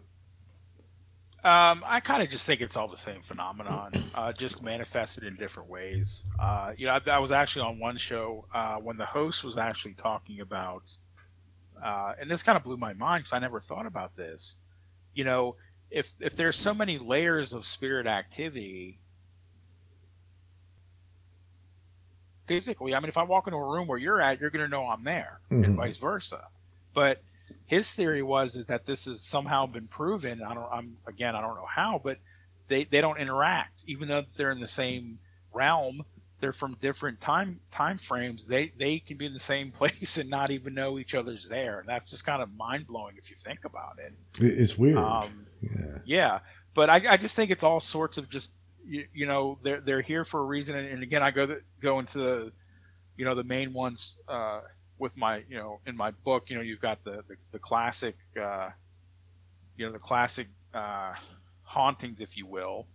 [1.48, 5.38] Um, I kind of just think it's all the same phenomenon, uh, just manifested in
[5.38, 6.24] different ways.
[6.38, 9.58] Uh, you know, I, I was actually on one show uh, when the host was
[9.58, 10.84] actually talking about,
[11.82, 14.58] uh, and this kind of blew my mind because I never thought about this.
[15.14, 15.56] You know,
[15.90, 19.00] if if there's so many layers of spirit activity,
[22.46, 24.70] physically, I mean, if I walk into a room where you're at, you're going to
[24.70, 25.64] know I'm there, Mhm.
[25.64, 26.44] and vice versa.
[26.94, 27.24] But
[27.68, 30.42] his theory was that this has somehow been proven.
[30.42, 30.70] I don't.
[30.72, 31.36] I'm again.
[31.36, 32.18] I don't know how, but
[32.70, 35.20] they they don't interact, even though they're in the same
[35.54, 36.02] realm.
[36.40, 38.46] They're from different time time frames.
[38.48, 41.80] They they can be in the same place and not even know each other's there.
[41.80, 44.14] And that's just kind of mind blowing if you think about it.
[44.44, 44.98] It- It's weird.
[44.98, 45.98] Um, yeah.
[46.06, 46.40] yeah,
[46.74, 48.52] but I, I just think it's all sorts of just
[48.86, 50.78] you, you know they're they're here for a reason.
[50.78, 52.52] And, and again, I go the, go into the
[53.18, 54.62] you know the main ones uh,
[55.00, 56.46] with my you know in my book.
[56.50, 58.70] You know, you've got the the, the classic uh,
[59.78, 61.14] you know the classic uh,
[61.64, 62.88] hauntings, if you will.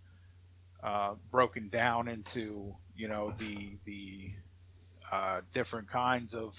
[0.83, 4.31] uh, broken down into you know the the
[5.11, 6.53] uh, different kinds of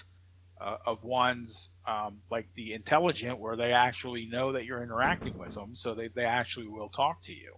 [0.61, 5.53] uh, of ones um, like the intelligent where they actually know that you're interacting with
[5.53, 7.55] them so they, they actually will talk to you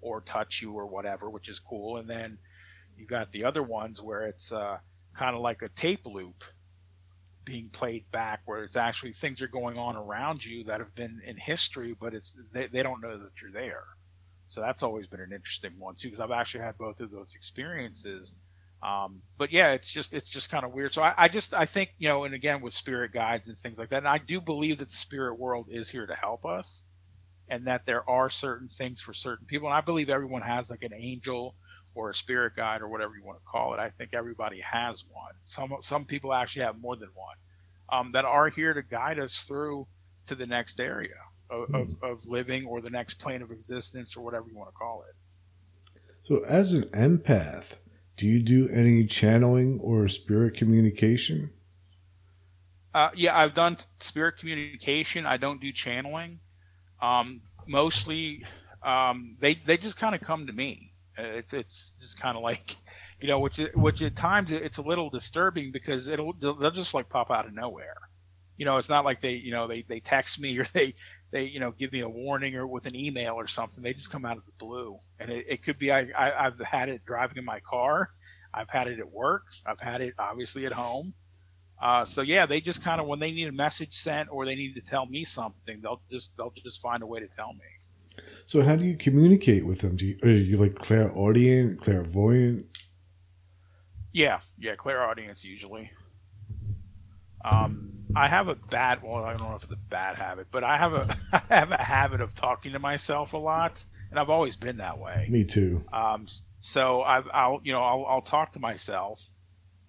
[0.00, 2.38] or touch you or whatever which is cool and then
[2.96, 4.78] you got the other ones where it's uh,
[5.18, 6.44] kind of like a tape loop
[7.46, 11.22] being played back where it's actually things are going on around you that have been
[11.26, 13.84] in history but it's they, they don't know that you're there
[14.48, 17.34] so that's always been an interesting one too because i've actually had both of those
[17.36, 18.36] experiences
[18.82, 20.92] um, but yeah, it's just it's just kind of weird.
[20.92, 23.78] So I, I just I think you know, and again with spirit guides and things
[23.78, 26.82] like that, and I do believe that the spirit world is here to help us,
[27.48, 29.68] and that there are certain things for certain people.
[29.68, 31.56] And I believe everyone has like an angel
[31.96, 33.80] or a spirit guide or whatever you want to call it.
[33.80, 35.32] I think everybody has one.
[35.44, 37.36] Some some people actually have more than one
[37.88, 39.86] um, that are here to guide us through
[40.28, 41.14] to the next area
[41.50, 42.04] of, of, hmm.
[42.04, 45.14] of living or the next plane of existence or whatever you want to call it.
[46.24, 47.76] So as an empath
[48.16, 51.50] do you do any channeling or spirit communication?
[52.94, 55.26] Uh, yeah, I've done spirit communication.
[55.26, 56.40] I don't do channeling.
[57.00, 58.42] Um, mostly,
[58.82, 60.85] um, they they just kind of come to me.
[61.18, 62.76] It's it's just kind of like,
[63.20, 67.08] you know, which which at times it's a little disturbing because it'll they'll just like
[67.08, 67.96] pop out of nowhere.
[68.56, 70.94] You know, it's not like they you know they they text me or they
[71.32, 73.82] they you know give me a warning or with an email or something.
[73.82, 76.58] They just come out of the blue, and it, it could be I, I I've
[76.60, 78.10] had it driving in my car,
[78.54, 81.14] I've had it at work, I've had it obviously at home.
[81.82, 84.54] Uh, so yeah, they just kind of when they need a message sent or they
[84.54, 87.75] need to tell me something, they'll just they'll just find a way to tell me.
[88.46, 89.96] So how do you communicate with them?
[89.96, 92.66] Do you, are you like clairaudient, clairvoyant?
[94.12, 95.90] Yeah, yeah, clairaudience usually.
[97.44, 100.62] Um, I have a bad well, I don't know if it's a bad habit, but
[100.62, 104.30] I have a I have a habit of talking to myself a lot, and I've
[104.30, 105.26] always been that way.
[105.28, 105.82] Me too.
[105.92, 106.26] Um,
[106.60, 109.20] so i will you know I'll, I'll talk to myself,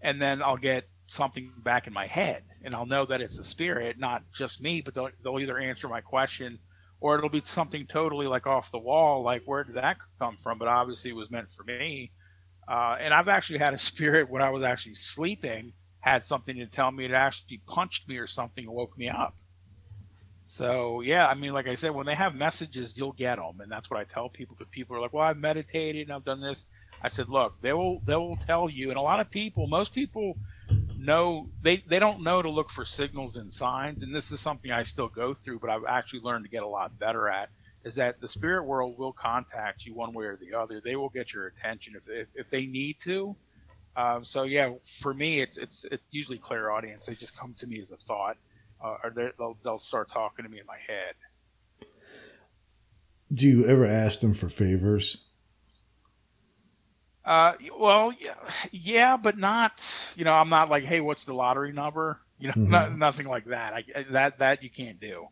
[0.02, 3.44] and then I'll get something back in my head, and I'll know that it's a
[3.44, 6.60] spirit, not just me, but they'll, they'll either answer my question,
[7.00, 10.58] or it'll be something totally like off the wall, like where did that come from?
[10.58, 12.12] But obviously it was meant for me.
[12.68, 16.68] Uh, and I've actually had a spirit when I was actually sleeping had something to
[16.68, 17.06] tell me.
[17.06, 19.36] It actually punched me or something and woke me up.
[20.46, 23.72] So yeah, I mean, like I said, when they have messages, you'll get them, and
[23.72, 24.56] that's what I tell people.
[24.58, 26.64] Because people are like, "Well, I've meditated and I've done this."
[27.02, 29.94] I said, "Look, they will they will tell you." And a lot of people, most
[29.94, 30.40] people,
[30.98, 34.04] know they they don't know to look for signals and signs.
[34.04, 36.68] And this is something I still go through, but I've actually learned to get a
[36.68, 37.50] lot better at.
[37.84, 40.82] Is that the spirit world will contact you one way or the other.
[40.84, 43.36] They will get your attention if if, if they need to.
[43.96, 47.80] Um, so yeah, for me, it's it's it's usually clairaudience They just come to me
[47.80, 48.38] as a thought
[48.84, 51.16] uh, or they'll they'll start talking to me in my head.
[53.34, 55.18] Do you ever ask them for favors?
[57.28, 58.36] Uh, well, yeah,
[58.72, 59.84] yeah, but not.
[60.16, 62.20] You know, I'm not like, hey, what's the lottery number?
[62.40, 62.72] You know, mm-hmm.
[62.72, 63.74] not, nothing like that.
[63.74, 65.28] I, that that you can't do.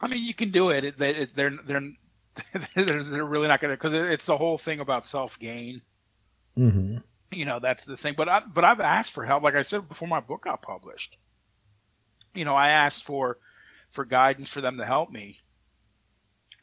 [0.00, 0.84] I mean, you can do it.
[0.84, 5.38] it, it they're they're they're really not gonna because it's the whole thing about self
[5.38, 5.82] gain.
[6.56, 6.98] Mm-hmm
[7.32, 9.88] you know that's the thing but I, but I've asked for help like I said
[9.88, 11.16] before my book got published
[12.34, 13.38] you know I asked for
[13.90, 15.38] for guidance for them to help me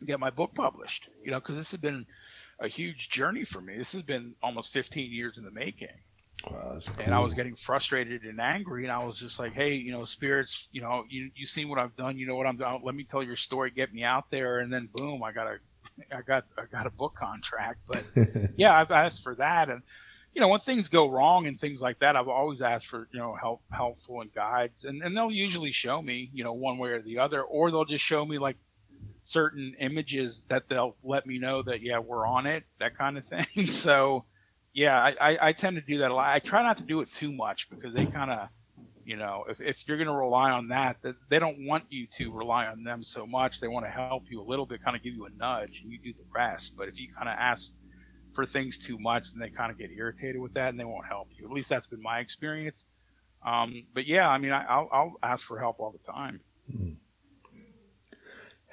[0.06, 2.06] get my book published you know because this has been
[2.64, 3.78] a huge journey for me.
[3.78, 5.90] This has been almost 15 years in the making.
[6.50, 7.06] Wow, cool.
[7.06, 10.04] and I was getting frustrated and angry and I was just like hey you know
[10.04, 12.96] spirits you know you you seen what I've done you know what I'm doing let
[12.96, 14.60] me tell your story get me out there.
[14.60, 15.58] And then boom I got a
[16.16, 17.80] I got I got a book contract.
[17.88, 18.04] But
[18.58, 19.70] yeah I've asked for that.
[19.70, 19.84] And
[20.34, 23.20] you know, when things go wrong and things like that, I've always asked for, you
[23.20, 26.90] know, help, helpful and guides, and, and they'll usually show me, you know, one way
[26.90, 28.58] or the other, or they'll just show me like
[29.24, 33.26] certain images that they'll let me know that, yeah, we're on it, that kind of
[33.26, 33.66] thing.
[33.70, 34.26] so,
[34.74, 36.34] yeah, I, I, I tend to do that a lot.
[36.34, 38.50] I try not to do it too much because they kind of,
[39.06, 42.08] you know, if, if you're going to rely on that, that, they don't want you
[42.18, 43.60] to rely on them so much.
[43.60, 45.92] They want to help you a little bit, kind of give you a nudge, and
[45.92, 46.74] you do the rest.
[46.78, 47.74] But if you kind of ask
[48.34, 51.06] for things too much, and they kind of get irritated with that, and they won't
[51.06, 51.46] help you.
[51.46, 52.86] At least that's been my experience.
[53.46, 56.40] Um, but yeah, I mean, I, will I'll ask for help all the time.
[56.72, 56.94] Hmm.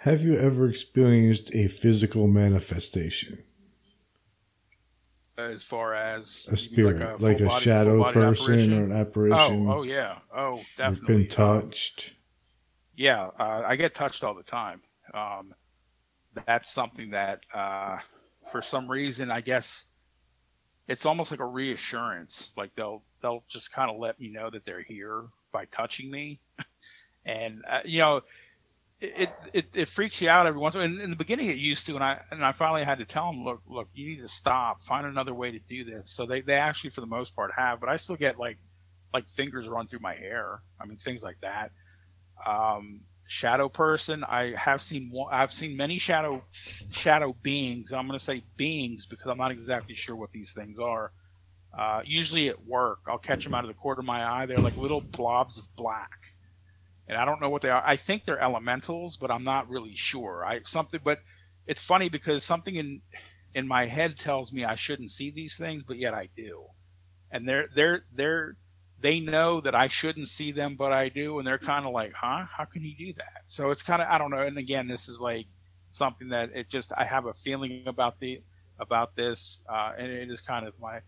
[0.05, 3.43] Have you ever experienced a physical manifestation?
[5.37, 8.73] As far as a spirit, like a, like a body, shadow person apparition?
[8.79, 9.69] or an apparition.
[9.69, 11.17] Oh, oh yeah, oh definitely.
[11.17, 12.13] You've been touched.
[12.13, 12.17] Um,
[12.97, 14.81] yeah, uh, I get touched all the time.
[15.13, 15.55] Um,
[16.47, 17.99] that's something that uh,
[18.51, 19.85] for some reason, I guess
[20.89, 22.53] it's almost like a reassurance.
[22.57, 26.41] Like they'll they'll just kind of let me know that they're here by touching me,
[27.27, 28.23] and uh, you know,
[29.01, 30.83] it, it it freaks you out every once in.
[30.83, 33.27] In, in the beginning, it used to, and I and I finally had to tell
[33.33, 36.13] them, look, look, you need to stop, find another way to do this.
[36.13, 38.59] So they they actually, for the most part, have, but I still get like
[39.15, 40.63] like fingers run through my hair.
[40.81, 41.73] I mean, things like that.
[42.47, 46.45] Um, shadow person, I have seen I've seen many shadow
[46.91, 47.93] shadow beings.
[47.93, 51.13] I'm going to say beings because I'm not exactly sure what these things are.
[51.79, 54.47] Uh, usually at work, I'll catch them out of the corner of my eye.
[54.47, 56.11] They're like little blobs of black
[57.11, 57.85] and I don't know what they are.
[57.85, 60.45] I think they're elementals, but I'm not really sure.
[60.47, 61.19] I something, but
[61.67, 63.03] it's funny because something in
[63.53, 66.67] in my head tells me I shouldn't see these things, but yet I do,
[67.33, 68.57] and they're they're they're
[69.03, 72.13] they know that I shouldn't see them, but I do, and they're kind of like,
[72.13, 72.45] huh?
[72.57, 73.43] How can you do that?
[73.47, 74.43] So it's kind of I don't know.
[74.43, 75.47] And again, this is like
[75.91, 78.41] something that it just I have a feeling about the
[78.79, 81.01] about this, uh, and it is kind of my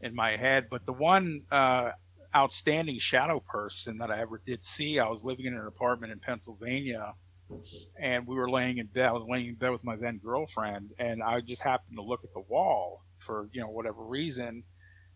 [0.00, 0.68] in my head.
[0.70, 1.90] But the one uh,
[2.34, 4.98] outstanding shadow person that I ever did see.
[4.98, 7.14] I was living in an apartment in Pennsylvania,
[8.00, 9.06] and we were laying in bed.
[9.06, 12.24] I was laying in bed with my then girlfriend, and I just happened to look
[12.24, 14.64] at the wall for you know whatever reason,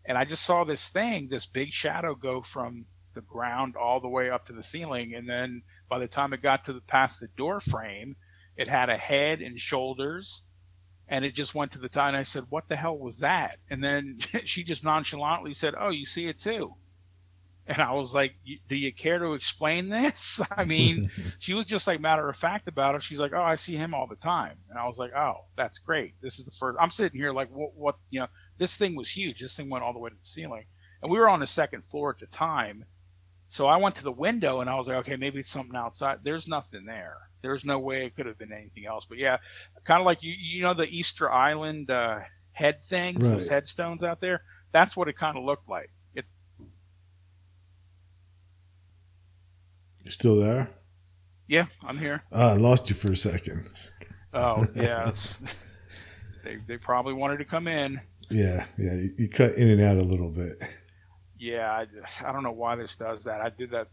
[0.05, 4.09] and I just saw this thing, this big shadow go from the ground all the
[4.09, 7.19] way up to the ceiling, and then by the time it got to the past
[7.19, 8.15] the door frame,
[8.57, 10.41] it had a head and shoulders
[11.07, 13.57] and it just went to the top and I said, What the hell was that?
[13.69, 16.75] And then she just nonchalantly said, Oh, you see it too.
[17.65, 18.33] And I was like,
[18.67, 22.67] "Do you care to explain this?" I mean, she was just like matter of fact
[22.67, 23.03] about it.
[23.03, 25.77] She's like, "Oh, I see him all the time," and I was like, "Oh, that's
[25.79, 26.15] great.
[26.21, 26.77] This is the first.
[26.81, 27.73] I'm sitting here like, "What?
[27.75, 27.95] What?
[28.09, 29.39] You know, this thing was huge.
[29.39, 30.65] This thing went all the way to the ceiling,
[31.01, 32.85] and we were on the second floor at the time.
[33.53, 36.21] So I went to the window and I was like, okay, maybe it's something outside.
[36.23, 37.17] There's nothing there.
[37.43, 39.05] There's no way it could have been anything else.
[39.07, 39.37] But yeah,
[39.85, 42.21] kind of like you, you know, the Easter Island uh,
[42.53, 43.37] head things, right.
[43.37, 44.41] those headstones out there.
[44.71, 45.91] That's what it kind of looked like.
[50.03, 50.69] It You still there?
[51.47, 52.23] Yeah, I'm here.
[52.31, 53.67] Uh, I lost you for a second.
[54.33, 55.39] Oh, yes.
[56.43, 58.01] they, they probably wanted to come in.
[58.29, 58.93] Yeah, yeah.
[58.93, 60.61] You, you, cut in and out a little bit.
[61.37, 61.85] Yeah, I,
[62.27, 63.41] I don't know why this does that.
[63.41, 63.87] I did that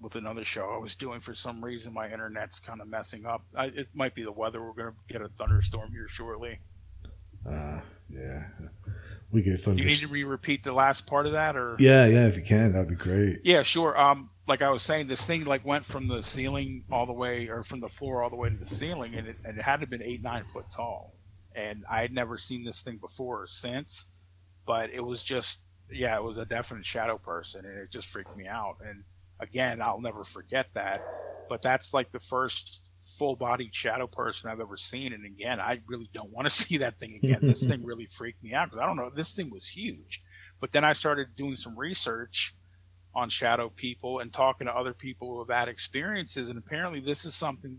[0.00, 1.92] with another show I was doing for some reason.
[1.92, 3.42] My internet's kind of messing up.
[3.56, 4.62] I, it might be the weather.
[4.62, 6.58] We're going to get a thunderstorm here shortly.
[7.48, 8.44] Uh, yeah.
[9.30, 9.78] We get thunderstorm.
[9.78, 12.72] You need to re-repeat the last part of that, or yeah, yeah, if you can,
[12.72, 13.40] that'd be great.
[13.44, 13.98] Yeah, sure.
[13.98, 17.48] Um, like I was saying, this thing like went from the ceiling all the way,
[17.48, 19.76] or from the floor all the way to the ceiling, and it, and it had
[19.76, 21.14] to have been eight nine foot tall.
[21.54, 24.06] And I had never seen this thing before or since,
[24.66, 28.36] but it was just yeah, it was a definite shadow person, and it just freaked
[28.36, 28.76] me out.
[28.84, 29.04] And
[29.40, 31.02] again, I'll never forget that.
[31.48, 32.80] But that's like the first
[33.18, 35.12] full bodied shadow person I've ever seen.
[35.12, 37.40] And again, I really don't want to see that thing again.
[37.42, 40.22] this thing really freaked me out because I don't know, this thing was huge.
[40.60, 42.54] But then I started doing some research
[43.14, 47.24] on shadow people and talking to other people who have had experiences, and apparently this
[47.24, 47.78] is something.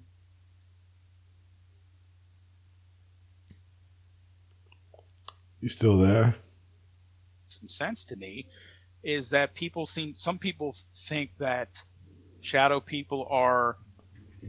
[5.59, 6.35] You still there?
[7.49, 8.47] Some sense to me
[9.03, 10.75] is that people seem some people
[11.07, 11.69] think that
[12.41, 13.77] shadow people are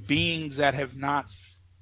[0.07, 1.27] beings that have not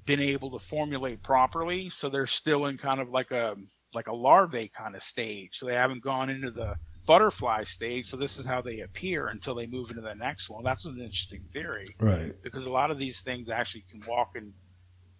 [0.06, 3.56] been able to formulate properly, so they're still in kind of like a
[3.94, 5.50] like a larvae kind of stage.
[5.52, 6.74] So they haven't gone into the
[7.06, 8.06] butterfly stage.
[8.06, 10.64] So this is how they appear until they move into the next one.
[10.64, 12.34] That's an interesting theory, right?
[12.42, 14.52] Because a lot of these things actually can walk and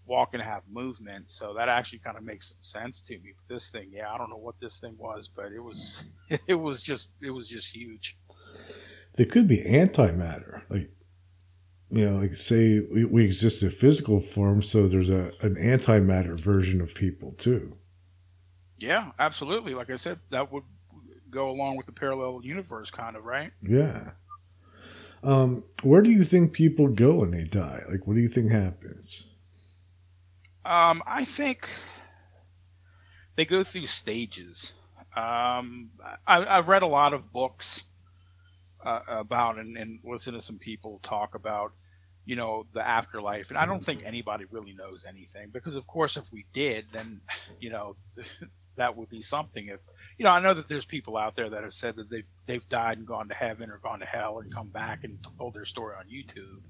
[0.06, 1.30] walk and have movement.
[1.30, 3.32] So that actually kind of makes some sense to me.
[3.36, 6.04] But this thing, yeah, I don't know what this thing was, but it was
[6.46, 8.16] it was just it was just huge.
[9.16, 10.90] There could be antimatter, like
[11.90, 16.38] you know, like say we, we exist in physical form, so there's a an antimatter
[16.38, 17.76] version of people too.
[18.78, 19.74] Yeah, absolutely.
[19.74, 20.64] Like I said, that would
[21.34, 23.50] go along with the parallel universe, kind of, right?
[23.62, 24.12] Yeah.
[25.22, 27.82] Um, where do you think people go when they die?
[27.90, 29.26] Like, what do you think happens?
[30.64, 31.68] Um, I think
[33.36, 34.72] they go through stages.
[35.16, 35.90] Um,
[36.26, 37.84] I, have read a lot of books
[38.84, 41.72] uh, about and, and listen to some people talk about,
[42.24, 46.16] you know, the afterlife, and I don't think anybody really knows anything because, of course,
[46.16, 47.20] if we did, then,
[47.60, 47.96] you know,
[48.76, 49.68] that would be something.
[49.68, 49.80] If
[50.18, 52.68] you know, I know that there's people out there that have said that they've they've
[52.68, 55.65] died and gone to heaven or gone to hell and come back and told their
[55.65, 56.62] story on YouTube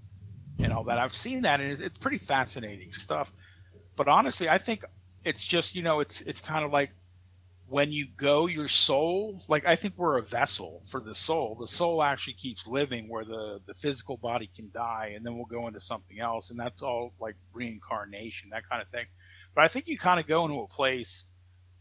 [0.63, 0.99] and all that.
[0.99, 3.31] I've seen that and it's, it's pretty fascinating stuff.
[3.97, 4.85] But honestly, I think
[5.25, 6.91] it's just you know it's it's kind of like
[7.69, 11.57] when you go, your soul, like I think we're a vessel for the soul.
[11.59, 15.47] The soul actually keeps living where the, the physical body can die and then we'll
[15.47, 16.51] go into something else.
[16.51, 19.07] And that's all like reincarnation, that kind of thing.
[19.55, 21.25] But I think you kind of go into a place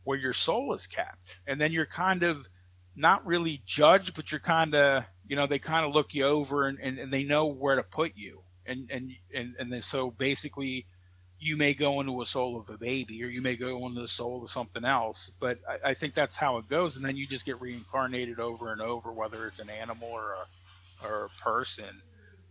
[0.04, 1.38] where your soul is kept.
[1.48, 2.46] And then you're kind of
[2.96, 6.68] not really judged, but you're kind of, you know, they kind of look you over
[6.68, 8.44] and, and, and they know where to put you.
[8.66, 10.86] and and and and then, so basically,
[11.40, 14.08] you may go into a soul of a baby, or you may go into the
[14.08, 15.32] soul of something else.
[15.40, 18.72] But I, I think that's how it goes, and then you just get reincarnated over
[18.72, 22.02] and over, whether it's an animal or a or a person.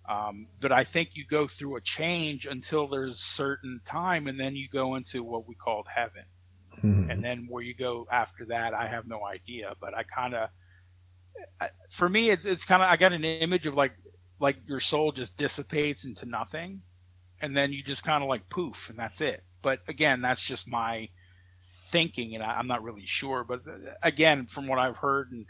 [0.09, 4.57] Um, but I think you go through a change until there's certain time, and then
[4.57, 6.25] you go into what we called heaven.
[6.85, 7.11] Mm-hmm.
[7.11, 9.75] And then where you go after that, I have no idea.
[9.81, 10.49] But I kind of,
[11.91, 13.93] for me, it's it's kind of I got an image of like
[14.41, 16.83] like your soul just dissipates into nothing,
[17.41, 19.43] and then you just kind of like poof, and that's it.
[19.63, 21.09] But again, that's just my
[21.93, 23.45] thinking, and I, am not really sure.
[23.45, 25.47] But uh, again, from what I've heard and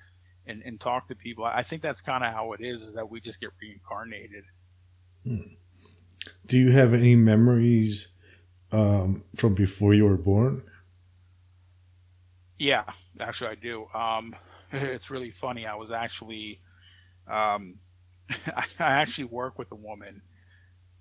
[0.46, 3.08] and, and talked to people, I think that's kind of how it is: is that
[3.08, 4.44] we just get reincarnated.
[5.24, 5.54] Hmm.
[6.46, 8.08] Do you have any memories
[8.70, 10.62] um, from before you were born?
[12.62, 12.84] Yeah,
[13.18, 13.86] actually, I do.
[13.92, 14.36] Um,
[14.72, 15.66] it's really funny.
[15.66, 16.60] I was actually,
[17.30, 17.80] um,
[18.30, 20.22] I actually work with a woman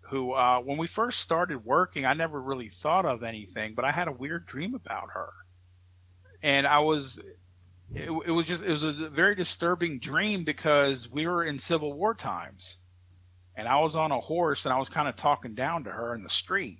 [0.10, 3.92] who, uh, when we first started working, I never really thought of anything, but I
[3.92, 5.30] had a weird dream about her,
[6.44, 7.20] and I was,
[7.94, 11.94] it, it was just, it was a very disturbing dream because we were in Civil
[11.94, 12.78] War times,
[13.56, 16.16] and I was on a horse and I was kind of talking down to her
[16.16, 16.80] in the street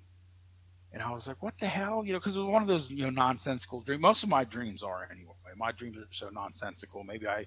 [0.92, 2.04] and I was like, what the hell?
[2.04, 4.02] You know, because it was one of those, you know, nonsensical dreams.
[4.02, 5.32] Most of my dreams are anyway.
[5.56, 7.02] My dreams are so nonsensical.
[7.02, 7.46] Maybe I,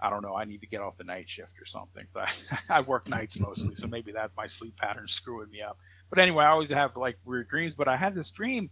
[0.00, 2.06] I don't know, I need to get off the night shift or something.
[2.16, 2.30] I,
[2.78, 5.78] I work nights mostly, so maybe that my sleep pattern's screwing me up.
[6.10, 7.74] But anyway, I always have like weird dreams.
[7.74, 8.70] But I had this dream,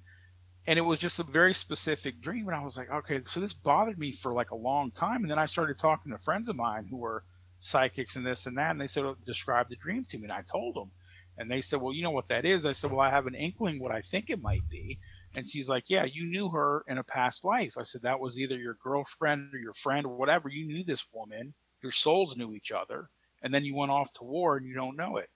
[0.67, 2.47] and it was just a very specific dream.
[2.47, 5.23] And I was like, okay, so this bothered me for like a long time.
[5.23, 7.25] And then I started talking to friends of mine who were
[7.59, 10.25] psychics and this and that, and they sort of described the dream to me.
[10.25, 10.93] And I told them.
[11.39, 12.67] And they said, Well, you know what that is?
[12.67, 14.99] I said, Well, I have an inkling what I think it might be.
[15.37, 17.75] And she's like, Yeah, you knew her in a past life.
[17.79, 20.49] I said, That was either your girlfriend or your friend or whatever.
[20.49, 21.55] You knew this woman.
[21.83, 23.09] Your souls knew each other.
[23.43, 25.31] And then you went off to war and you don't know it.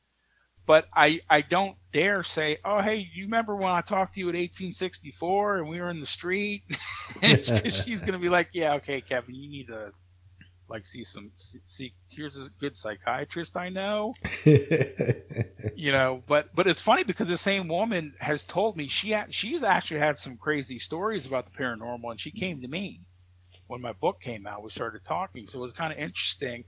[0.66, 4.26] But I, I don't dare say, Oh, hey, you remember when I talked to you
[4.28, 6.64] at 1864 and we were in the street?
[7.22, 9.92] she's going to be like, Yeah, okay, Kevin, you need to
[10.72, 14.14] like see some see here's a good psychiatrist I know.
[14.44, 19.34] you know, but but it's funny because the same woman has told me she had,
[19.34, 23.02] she's actually had some crazy stories about the paranormal and she came to me
[23.66, 24.62] when my book came out.
[24.62, 26.64] We started talking, so it was kind of interesting.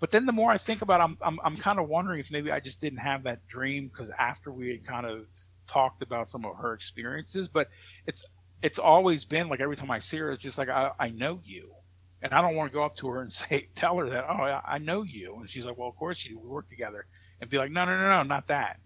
[0.00, 2.30] But then the more I think about it, I'm I'm, I'm kind of wondering if
[2.30, 5.26] maybe I just didn't have that dream because after we had kind of
[5.68, 7.68] talked about some of her experiences, but
[8.06, 8.24] it's
[8.62, 11.40] it's always been like every time I see her, it's just like I, I know
[11.44, 11.74] you
[12.22, 14.60] and I don't want to go up to her and say, tell her that, oh,
[14.64, 15.36] I know you.
[15.40, 16.38] And she's like, well, of course you do.
[16.38, 17.06] We work together.
[17.40, 18.78] And be like, no, no, no, no, not that.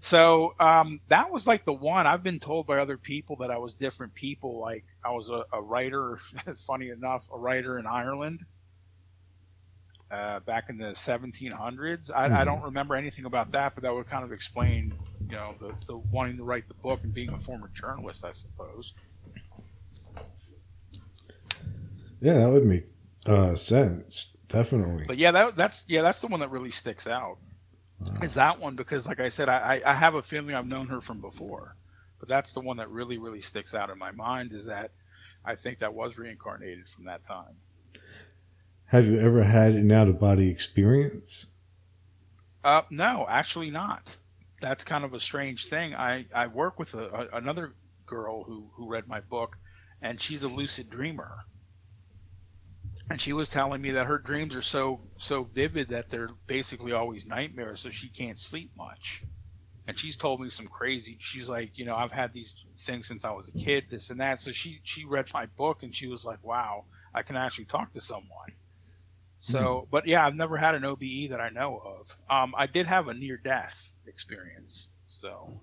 [0.00, 2.06] So um, that was like the one.
[2.06, 4.60] I've been told by other people that I was different people.
[4.60, 6.18] Like I was a, a writer,
[6.66, 8.40] funny enough, a writer in Ireland
[10.10, 12.10] uh, back in the 1700s.
[12.14, 12.36] I, mm-hmm.
[12.36, 14.94] I don't remember anything about that, but that would kind of explain,
[15.28, 18.32] you know, the, the wanting to write the book and being a former journalist, I
[18.32, 18.92] suppose.
[22.26, 22.88] Yeah, that would make
[23.24, 24.36] uh, sense.
[24.48, 25.04] Definitely.
[25.06, 27.38] But yeah, that, that's yeah, that's the one that really sticks out.
[28.00, 28.16] Wow.
[28.20, 31.00] Is that one because, like I said, I, I have a feeling I've known her
[31.00, 31.76] from before,
[32.18, 34.52] but that's the one that really really sticks out in my mind.
[34.52, 34.90] Is that
[35.44, 37.54] I think that was reincarnated from that time.
[38.86, 41.46] Have you ever had an out of body experience?
[42.64, 44.16] Uh, no, actually not.
[44.60, 45.94] That's kind of a strange thing.
[45.94, 47.74] I, I work with a, a, another
[48.04, 49.56] girl who, who read my book,
[50.02, 51.44] and she's a lucid dreamer
[53.10, 56.92] and she was telling me that her dreams are so so vivid that they're basically
[56.92, 59.22] always nightmares, so she can't sleep much.
[59.88, 61.16] And she's told me some crazy.
[61.20, 62.52] She's like, you know, I've had these
[62.86, 64.40] things since I was a kid, this and that.
[64.40, 66.84] So she she read my book and she was like, wow,
[67.14, 68.52] I can actually talk to someone.
[69.38, 69.90] So, mm-hmm.
[69.90, 72.06] but yeah, I've never had an OBE that I know of.
[72.28, 73.74] Um, I did have a near death
[74.06, 74.88] experience.
[75.08, 75.60] So,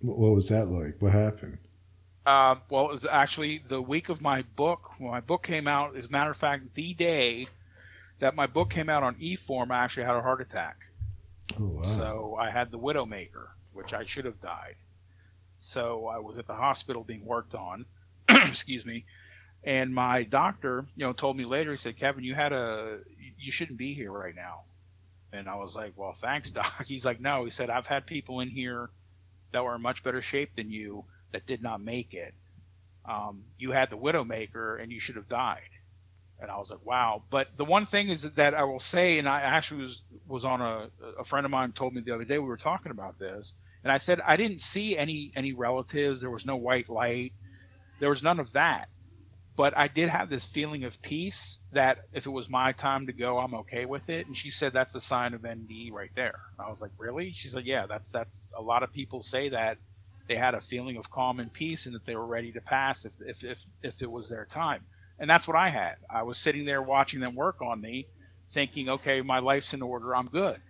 [0.00, 1.00] what was that like?
[1.00, 1.58] What happened?
[2.26, 4.98] Uh, well, it was actually the week of my book.
[4.98, 7.48] When my book came out, as a matter of fact, the day
[8.20, 10.76] that my book came out on e-form, I actually had a heart attack.
[11.58, 11.82] Oh, wow.
[11.82, 14.76] So I had the Widowmaker, which I should have died.
[15.58, 17.84] So I was at the hospital being worked on.
[18.28, 19.04] excuse me.
[19.62, 21.72] And my doctor, you know, told me later.
[21.72, 22.98] He said, "Kevin, you had a,
[23.38, 24.62] you shouldn't be here right now."
[25.32, 28.40] And I was like, "Well, thanks, doc." He's like, "No," he said, "I've had people
[28.40, 28.90] in here
[29.52, 31.04] that were in much better shape than you."
[31.34, 32.34] That did not make it.
[33.08, 35.70] Um, you had the Widowmaker and you should have died.
[36.40, 37.24] And I was like, wow.
[37.30, 40.60] But the one thing is that I will say, and I actually was was on
[40.62, 43.54] a a friend of mine told me the other day we were talking about this,
[43.84, 46.20] and I said I didn't see any any relatives.
[46.22, 47.34] There was no white light.
[48.00, 48.88] There was none of that.
[49.56, 53.12] but I did have this feeling of peace that if it was my time to
[53.14, 54.26] go, I'm okay with it.
[54.26, 56.38] And she said that's a sign of NDE right there.
[56.58, 57.32] I was like, really?
[57.34, 59.78] She said, yeah, that's that's a lot of people say that
[60.28, 63.04] they had a feeling of calm and peace and that they were ready to pass
[63.04, 64.82] if if if, if it was their time.
[65.18, 65.96] And that's what I had.
[66.10, 68.08] I was sitting there watching them work on me,
[68.52, 70.60] thinking, okay, my life's in order, I'm good.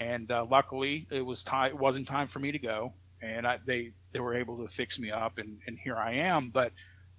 [0.00, 1.72] And uh, luckily, it was time.
[1.72, 5.00] It wasn't time for me to go, and I, they they were able to fix
[5.00, 6.50] me up, and, and here I am.
[6.50, 6.72] But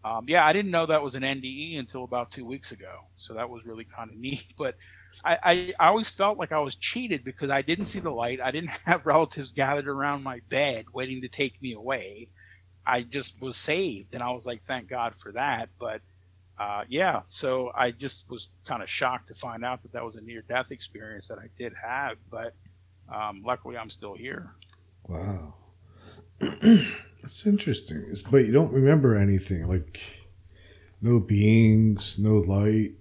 [0.05, 3.36] um, yeah, I didn't know that was an NDE until about two weeks ago, so
[3.36, 4.45] that was really kind of neat.
[4.60, 4.76] But
[5.24, 8.39] I, I, always felt like I was cheated because I didn't see the light.
[8.41, 12.30] I didn't have relatives gathered around my bed waiting to take me away.
[12.86, 15.70] I just was saved, and I was like, thank God for that.
[15.80, 16.01] But
[16.60, 20.16] uh, yeah, so I just was kind of shocked to find out that that was
[20.16, 22.18] a near-death experience that I did have.
[22.32, 22.53] But
[23.14, 24.49] um, luckily, I'm still here.
[25.07, 25.55] Wow.
[27.24, 28.05] It's interesting.
[28.10, 29.99] It's, but you don't remember anything like
[31.01, 32.93] no beings, no light.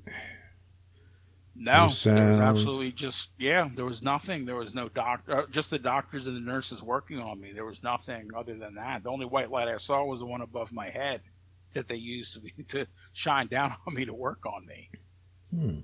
[1.60, 3.68] No, no was absolutely just yeah.
[3.74, 4.46] There was nothing.
[4.46, 5.40] There was no doctor.
[5.40, 7.52] Uh, just the doctors and the nurses working on me.
[7.52, 9.02] There was nothing other than that.
[9.02, 11.20] The only white light I saw was the one above my head
[11.74, 14.90] that they used to, to shine down on me to work on me.
[15.50, 15.80] Hmm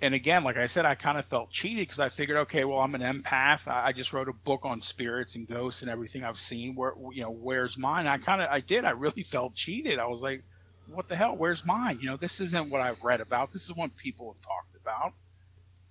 [0.00, 2.80] and again, like I said, I kind of felt cheated because I figured, okay, well,
[2.80, 3.66] I'm an empath.
[3.66, 6.74] I, I, just wrote a book on spirits and ghosts and everything I've seen.
[6.74, 8.06] Where you know, where's mine?
[8.06, 8.84] I kind of, I did.
[8.84, 9.98] I really felt cheated.
[9.98, 10.44] I was like,
[10.88, 11.34] what the hell?
[11.34, 11.98] Where's mine?
[12.00, 13.52] You know, this isn't what I've read about.
[13.52, 15.12] This is what people have talked about.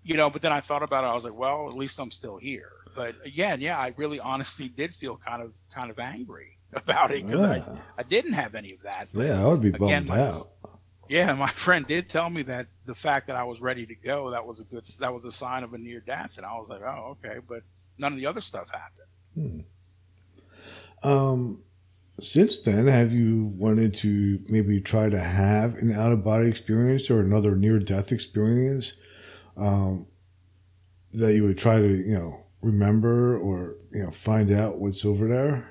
[0.04, 1.08] You know, but then I thought about it.
[1.08, 2.72] I was like, well, at least I'm still here.
[2.96, 7.26] But again, yeah, I really honestly did feel kind of, kind of angry about it
[7.26, 7.74] because yeah.
[7.98, 9.08] I, I didn't have any of that.
[9.14, 10.52] Yeah, I would be bummed again, out.
[11.10, 14.32] Yeah, my friend did tell me that the fact that I was ready to go
[14.32, 16.70] that was a good that was a sign of a near death, and I was
[16.70, 17.64] like, oh, okay, but
[17.98, 19.66] none of the other stuff happened.
[21.02, 21.08] Hmm.
[21.08, 21.64] Um,
[22.20, 27.09] since then, have you wanted to maybe try to have an out of body experience
[27.09, 28.93] or another near death experience
[29.57, 30.07] um,
[31.13, 35.28] that you would try to you know remember or you know find out what's over
[35.28, 35.70] there?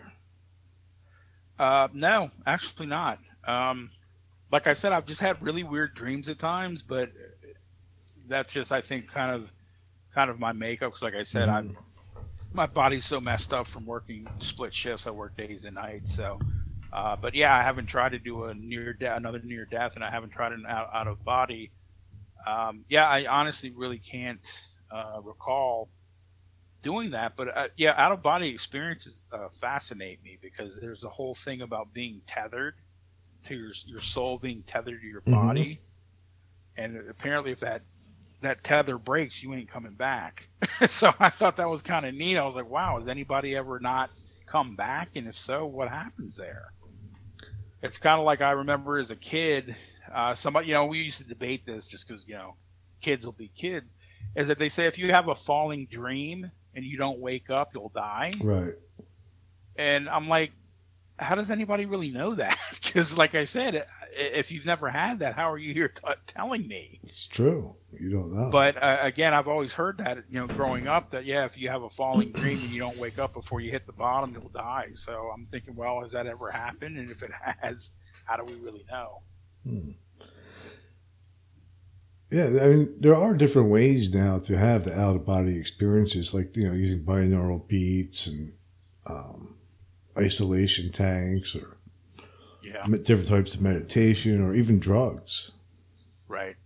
[1.59, 3.19] Uh, no, actually not.
[3.47, 3.91] Um,
[4.53, 7.11] like I said, I've just had really weird dreams at times, but
[8.29, 9.51] that's just I think kind of
[10.15, 10.91] kind of my makeup.
[10.91, 11.71] Because like I said, mm-hmm.
[11.71, 11.77] I'm
[12.55, 15.07] my body's so messed up from working split shifts.
[15.07, 16.39] I work days and nights, so.
[16.93, 20.05] Uh, but yeah, I haven't tried to do a near de- another near death, and
[20.05, 21.73] I haven't tried an out, out of body.
[22.47, 24.47] Um, yeah, I honestly really can't
[24.93, 25.89] uh, recall
[26.85, 27.35] doing that.
[27.37, 31.63] But uh, yeah, out of body experiences uh, fascinate me because there's a whole thing
[31.63, 32.75] about being tethered
[33.47, 35.35] to your your soul being tethered to your mm-hmm.
[35.35, 35.81] body,
[36.77, 37.83] and apparently if that
[38.45, 40.49] that tether breaks, you ain't coming back.
[40.89, 42.39] so I thought that was kind of neat.
[42.39, 44.11] I was like, wow, has anybody ever not
[44.47, 45.17] come back?
[45.17, 46.73] And if so, what happens there?
[47.83, 49.77] It's kind of like I remember as a kid,
[50.15, 52.55] uh, somebody, you know, we used to debate this just because, you know,
[53.03, 53.93] kids will be kids,
[54.37, 57.71] is that they say if you have a falling dream and you don't wake up,
[57.75, 58.33] you'll die.
[58.43, 58.75] Right.
[59.77, 60.53] And I'm like,
[61.19, 62.59] how does anybody really know that?
[62.85, 63.87] Because, like I said,
[64.17, 67.01] if you've never had that, how are you here t- telling me?
[67.03, 67.75] It's true.
[67.99, 68.51] You don't know.
[68.51, 71.69] But uh, again, I've always heard that, you know, growing up, that yeah, if you
[71.69, 74.49] have a falling dream and you don't wake up before you hit the bottom, you'll
[74.51, 74.89] die.
[74.93, 76.97] So I'm thinking, well, has that ever happened?
[76.97, 77.93] And if it has,
[78.25, 79.23] how do we really know?
[79.67, 79.91] Hmm.
[82.31, 86.35] Yeah, I mean, there are different ways now to have the out of body experiences,
[86.35, 88.53] like you know, using binaural beats and.
[89.07, 89.55] Um,
[90.17, 91.74] isolation tanks or
[92.65, 92.87] yeah.
[92.99, 95.53] different types of meditation or even drugs.
[96.29, 96.57] Right.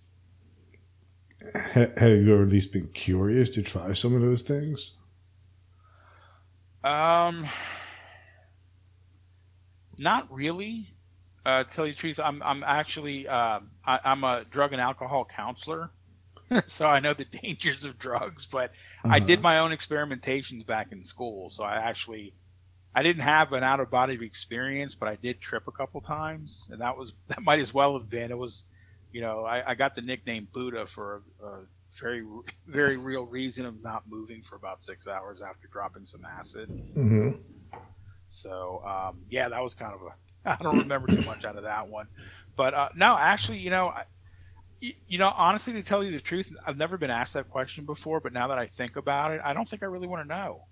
[1.55, 4.95] have you ever at least been curious to try some of those things?
[6.85, 7.47] Um,
[9.99, 10.89] not really.
[11.45, 14.81] Uh, to tell you the truth, I'm I'm actually uh, I, am a drug and
[14.81, 15.91] alcohol counselor,
[16.67, 18.47] so I know the dangers of drugs.
[18.51, 18.71] But
[19.05, 19.15] uh-huh.
[19.15, 22.35] I did my own experimentations back in school, so I actually
[22.95, 26.66] I didn't have an out of body experience, but I did trip a couple times,
[26.70, 28.30] and that was that might as well have been.
[28.30, 28.64] It was,
[29.12, 31.61] you know, I, I got the nickname Buddha for a, a
[32.01, 32.24] very
[32.66, 36.68] very real reason of not moving for about six hours after dropping some acid.
[36.68, 37.30] Mm-hmm.
[38.26, 40.14] So um, yeah, that was kind of a.
[40.49, 42.07] I don't remember too much out of that one,
[42.57, 43.89] but uh, no, actually, you know.
[43.89, 44.05] I,
[44.80, 48.20] you know, honestly, to tell you the truth, I've never been asked that question before.
[48.20, 50.68] But now that I think about it, I don't think I really want to know.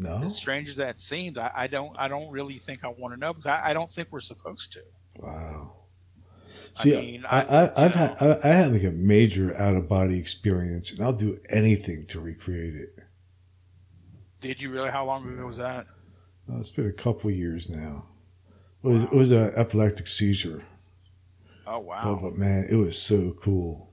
[0.00, 0.22] No.
[0.22, 3.20] As strange as that seems, I, I don't I don't really think I want to
[3.20, 4.80] know because I, I don't think we're supposed to.
[5.18, 5.72] Wow.
[6.74, 9.88] See, I mean, I, I, have had I, I, had like a major out of
[9.88, 12.96] body experience, and I'll do anything to recreate it.
[14.40, 14.90] Did you really?
[14.90, 15.86] How long ago was that?
[16.48, 18.06] Uh, it's been a couple years now.
[18.84, 19.08] It was, wow.
[19.10, 20.62] it was an epileptic seizure.
[21.66, 22.00] Oh wow!
[22.04, 23.87] But, but man, it was so cool.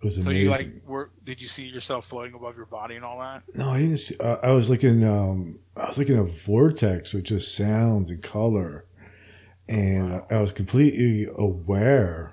[0.00, 1.10] It was so you like were?
[1.24, 3.42] Did you see yourself floating above your body and all that?
[3.54, 4.16] no, I didn't see.
[4.18, 5.04] Uh, I was looking.
[5.04, 8.86] um, I was like in a vortex of just sounds and color,
[9.68, 10.26] and Wow.
[10.30, 12.32] I, I was completely aware.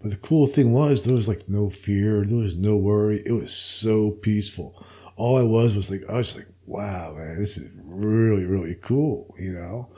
[0.00, 3.22] But the cool thing was there was like no fear, there was no worry.
[3.24, 4.84] It was so peaceful.
[5.16, 9.34] All I was was like, I was like, wow, man, this is really, really cool,
[9.38, 9.90] you know.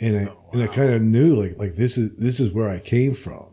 [0.00, 2.68] And I Oh, and I kind of knew like like this is this is where
[2.68, 3.46] I came from,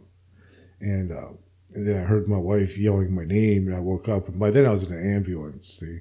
[0.82, 1.38] and um,
[1.76, 4.28] and then I heard my wife yelling my name, and I woke up.
[4.28, 5.78] And by then I was in an ambulance.
[5.80, 6.00] They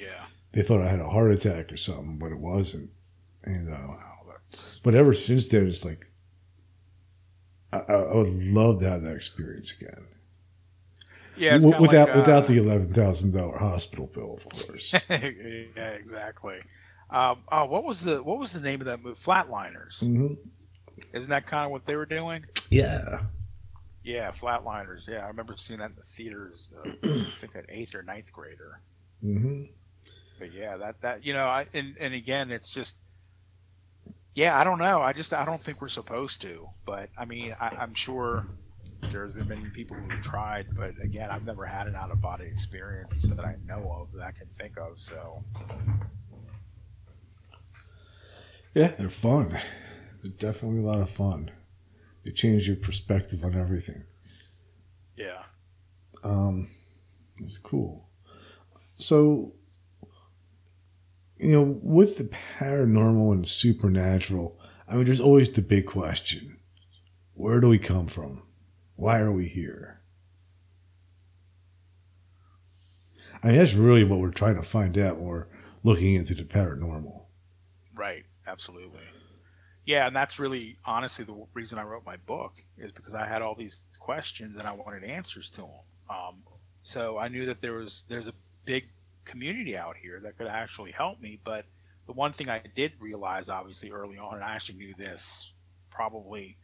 [0.00, 0.26] Yeah.
[0.52, 2.90] they thought I had a heart attack or something, but it wasn't.
[3.44, 4.06] And uh, Wow.
[4.28, 6.06] That's, but ever since then, it's like
[7.72, 10.06] I, I I would love to have that experience again.
[11.36, 11.54] yeah.
[11.56, 14.92] It's W- without like, uh, without the eleven thousand dollar hospital bill, of course.
[15.10, 16.58] yeah, exactly.
[17.10, 19.18] Um, oh, what was the what was the name of that movie?
[19.24, 20.00] Flatliners.
[20.04, 20.34] hmm
[21.12, 22.44] Isn't that kind of what they were doing?
[22.70, 23.20] Yeah,
[24.10, 25.06] Yeah, Flatliners.
[25.06, 26.68] Yeah, I remember seeing that in the theaters.
[26.76, 28.80] Uh, I think at eighth or ninth grader.
[29.20, 29.64] hmm
[30.38, 32.96] But yeah, that that you know, I and and again, it's just.
[34.34, 35.00] Yeah, I don't know.
[35.00, 36.68] I just I don't think we're supposed to.
[36.84, 38.46] But I mean, I, I'm sure
[39.12, 40.66] there's been many people who've tried.
[40.76, 44.24] But again, I've never had an out of body experience that I know of that
[44.26, 44.98] I can think of.
[44.98, 45.44] So
[48.74, 49.50] yeah, they're fun.
[50.22, 51.52] They're definitely a lot of fun.
[52.24, 54.04] They change your perspective on everything.
[55.16, 55.42] yeah.
[56.22, 56.68] Um,
[57.38, 58.10] it's cool.
[58.96, 59.54] So,
[61.38, 62.24] you know, with the
[62.58, 66.58] paranormal and supernatural, I mean, there's always the big question:
[67.32, 68.42] Where do we come from?
[68.96, 70.00] Why are we here?
[73.42, 75.46] I mean, that's really what we're trying to find out when we're
[75.82, 77.22] looking into the paranormal.
[77.94, 79.00] Right, absolutely.
[79.90, 83.42] Yeah, and that's really honestly the reason I wrote my book is because I had
[83.42, 85.70] all these questions and I wanted answers to them.
[86.08, 86.36] Um,
[86.82, 88.32] so I knew that there was there's a
[88.64, 88.84] big
[89.24, 91.40] community out here that could actually help me.
[91.44, 91.64] But
[92.06, 95.50] the one thing I did realize, obviously, early on, and I actually knew this
[95.90, 96.56] probably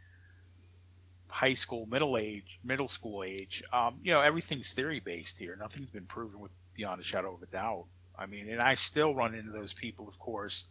[1.27, 3.61] high school, middle age, middle school age.
[3.73, 5.57] Um, you know, everything's theory based here.
[5.61, 7.87] Nothing's been proven with beyond a shadow of a doubt.
[8.17, 10.65] I mean, and I still run into those people, of course.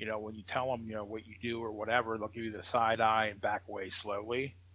[0.00, 2.44] You know, when you tell them, you know, what you do or whatever, they'll give
[2.44, 4.56] you the side eye and back away slowly.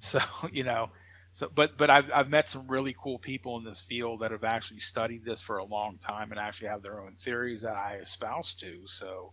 [0.00, 0.20] So,
[0.52, 0.90] you know,
[1.32, 4.44] so but but I've I've met some really cool people in this field that have
[4.44, 7.96] actually studied this for a long time and actually have their own theories that I
[8.02, 8.86] espouse to.
[8.86, 9.32] So,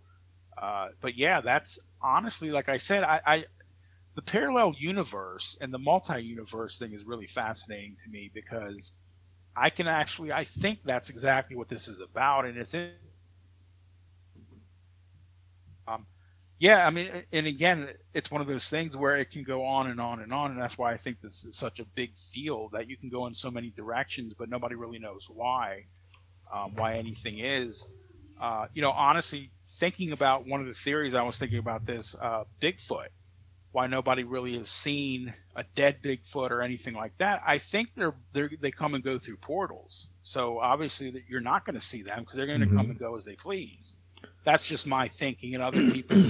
[0.62, 3.46] uh, but yeah, that's honestly, like I said, I, I
[4.16, 8.94] the parallel universe and the multi-universe thing is really fascinating to me because
[9.56, 12.92] I can actually I think that's exactly what this is about, and it's in.
[15.88, 16.06] Um,
[16.62, 19.90] yeah, I mean, and again, it's one of those things where it can go on
[19.90, 22.74] and on and on, and that's why I think this is such a big field
[22.74, 25.88] that you can go in so many directions, but nobody really knows why,
[26.54, 27.88] um, why anything is.
[28.40, 32.16] Uh, you know, honestly, thinking about one of the theories I was thinking about this
[32.22, 33.10] uh, Bigfoot,
[33.72, 37.42] why nobody really has seen a dead Bigfoot or anything like that.
[37.48, 41.66] I think they're, they're they come and go through portals, so obviously that you're not
[41.66, 42.76] going to see them because they're going to Mhm.
[42.76, 43.98] come and go as they please.
[44.44, 46.24] That's just my thinking, and other people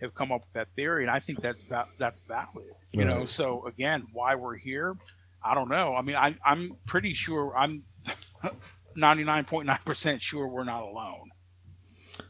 [0.00, 2.72] have come up with that theory, and I think that's va- that's valid.
[2.92, 4.96] You know, so again, why we're here,
[5.42, 5.94] I don't know.
[5.94, 7.82] I mean, I, I'm pretty sure I'm
[8.96, 11.30] 99.9% sure we're not alone.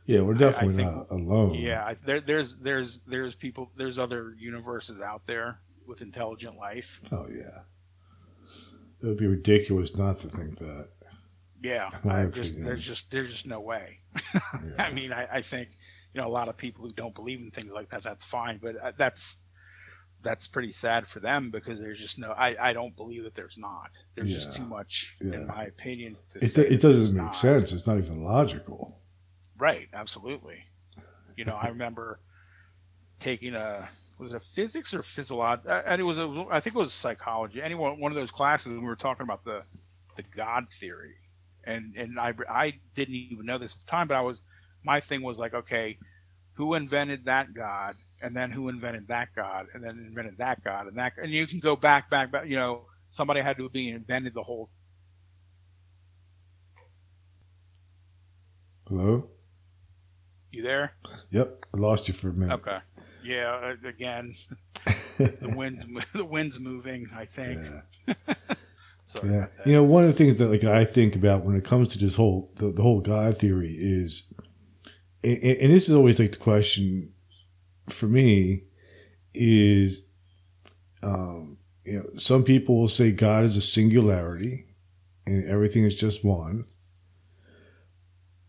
[0.07, 1.55] Yeah, we're definitely think- not alone.
[1.55, 7.01] Yeah, I- there, there's there's there's people there's other universes out there with intelligent life.
[7.13, 7.61] Oh yeah.
[9.03, 10.89] It would be ridiculous not to think that.
[11.65, 13.99] Yeah, I just there's just there's just no way.
[14.35, 14.83] Yeah.
[14.85, 15.69] I mean, I, I think
[16.13, 18.03] you know a lot of people who don't believe in things like that.
[18.05, 19.37] That's fine, but uh, that's
[20.23, 22.31] that's pretty sad for them because there's just no.
[22.33, 23.91] I, I don't believe that there's not.
[24.15, 25.35] There's just too much, Yeah.
[25.35, 26.17] in my opinion.
[26.33, 27.37] To It, it doesn't make not.
[27.37, 27.73] sense.
[27.73, 28.99] It's not even logical.
[29.59, 30.59] Right, absolutely.
[31.37, 32.21] You know, I remember
[33.21, 33.89] taking a
[34.19, 35.63] was it a physics or physiology?
[35.69, 37.63] And it was a I think it was psychology.
[37.63, 39.63] Anyone one of those classes and we were talking about the
[40.17, 41.15] the God theory,
[41.67, 44.41] and and I I didn't even know this at the time, but I was
[44.85, 45.99] my thing was like, okay,
[46.55, 50.87] who invented that God, and then who invented that God, and then invented that God,
[50.87, 52.47] and that, and you can go back, back, back.
[52.47, 54.71] You know, somebody had to been invented the whole.
[58.89, 59.29] Hello?
[60.53, 60.93] You there?
[61.31, 61.67] Yep.
[61.75, 62.55] I lost you for a minute.
[62.55, 62.79] Okay.
[63.25, 63.75] Yeah.
[63.85, 64.35] uh, Again,
[65.19, 65.85] the wind's
[66.15, 67.09] the wind's moving.
[67.17, 67.61] I think.
[68.07, 68.15] yeah.
[69.05, 69.47] So Yeah.
[69.65, 71.99] You know, one of the things that like I think about when it comes to
[71.99, 74.25] this whole the, the whole God theory is
[75.23, 77.13] and, and this is always like the question
[77.89, 78.65] for me
[79.35, 80.03] is
[81.03, 84.65] Um, you know, some people will say God is a singularity
[85.27, 86.65] and everything is just one.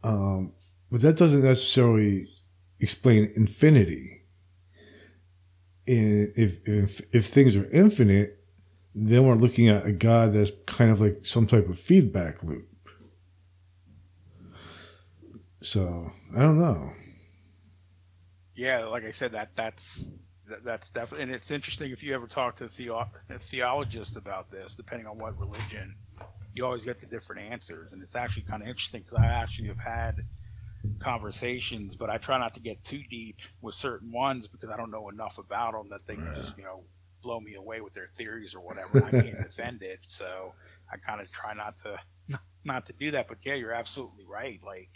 [0.03, 0.53] Um,
[0.89, 2.28] but that doesn't necessarily
[2.80, 4.24] explain infinity.
[5.86, 8.45] And if, if, if things are infinite,
[8.96, 12.70] then we're looking at a God that's kind of like some type of feedback loop.
[15.62, 16.93] So I don't know.
[18.56, 20.08] Yeah, like I said, that that's
[20.48, 24.16] that, that's definitely, and it's interesting if you ever talk to a, theo- a theologist
[24.16, 25.96] about this, depending on what religion,
[26.54, 29.68] you always get the different answers, and it's actually kind of interesting because I actually
[29.68, 30.24] have had
[31.00, 34.91] conversations, but I try not to get too deep with certain ones because I don't
[34.91, 36.84] know enough about them that they can just you know
[37.26, 39.03] blow me away with their theories or whatever.
[39.03, 40.53] I can't defend it, so
[40.91, 43.28] I kind of try not to not to do that.
[43.28, 44.59] But yeah, you're absolutely right.
[44.63, 44.91] Like,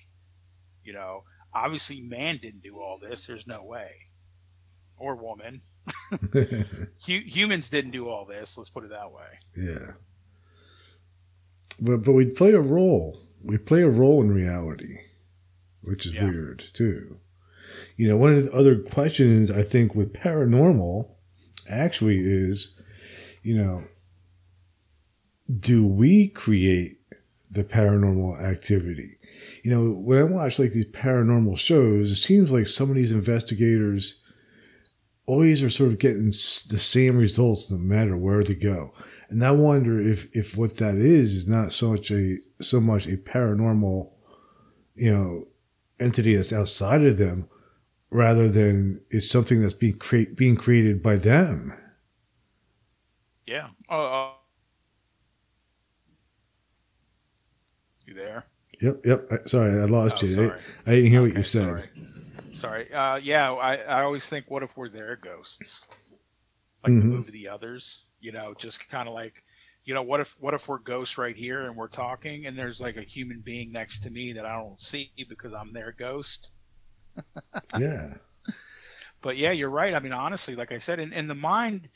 [0.84, 1.24] you know,
[1.54, 3.26] obviously man didn't do all this.
[3.26, 3.92] There's no way,
[4.98, 5.62] or woman.
[7.00, 8.58] humans didn't do all this.
[8.58, 9.40] Let's put it that way.
[9.58, 9.94] Yeah.
[11.82, 13.24] But but we play a role.
[13.44, 15.00] We play a role in reality,
[15.82, 16.26] which is yeah.
[16.26, 17.18] weird too.
[17.98, 21.10] You know, one of the other questions I think with paranormal
[21.70, 22.72] actually is,
[23.44, 23.84] you know,
[25.60, 27.00] do we create
[27.50, 29.18] the paranormal activity?
[29.64, 33.12] You know, when I watch like these paranormal shows, it seems like some of these
[33.12, 34.22] investigators
[35.26, 38.94] always are sort of getting the same results no matter where they go.
[39.30, 43.06] And I wonder if, if what that is is not so much a so much
[43.06, 44.10] a paranormal,
[44.96, 45.48] you know,
[46.00, 47.48] entity that's outside of them,
[48.12, 51.74] rather than it's something that's being create being created by them.
[53.46, 53.68] Yeah.
[53.90, 54.32] Uh, uh,
[58.06, 58.46] you there?
[58.82, 59.06] Yep.
[59.06, 59.50] Yep.
[59.50, 60.52] Sorry, I lost oh, you.
[60.52, 61.64] I, I, didn't hear okay, what you said.
[61.64, 61.90] Sorry.
[62.54, 62.94] Sorry.
[62.94, 65.86] Uh, yeah, I, I always think, what if we're their ghosts?
[66.84, 67.10] Like mm-hmm.
[67.10, 69.34] the movie The Others, you know, just kind of like,
[69.84, 72.80] you know, what if what if we're ghosts right here and we're talking and there's
[72.80, 76.52] like a human being next to me that I don't see because I'm their ghost?
[77.80, 78.14] Yeah.
[79.22, 79.94] But yeah, you're right.
[79.94, 81.90] I mean, honestly, like I said, in, in the mind,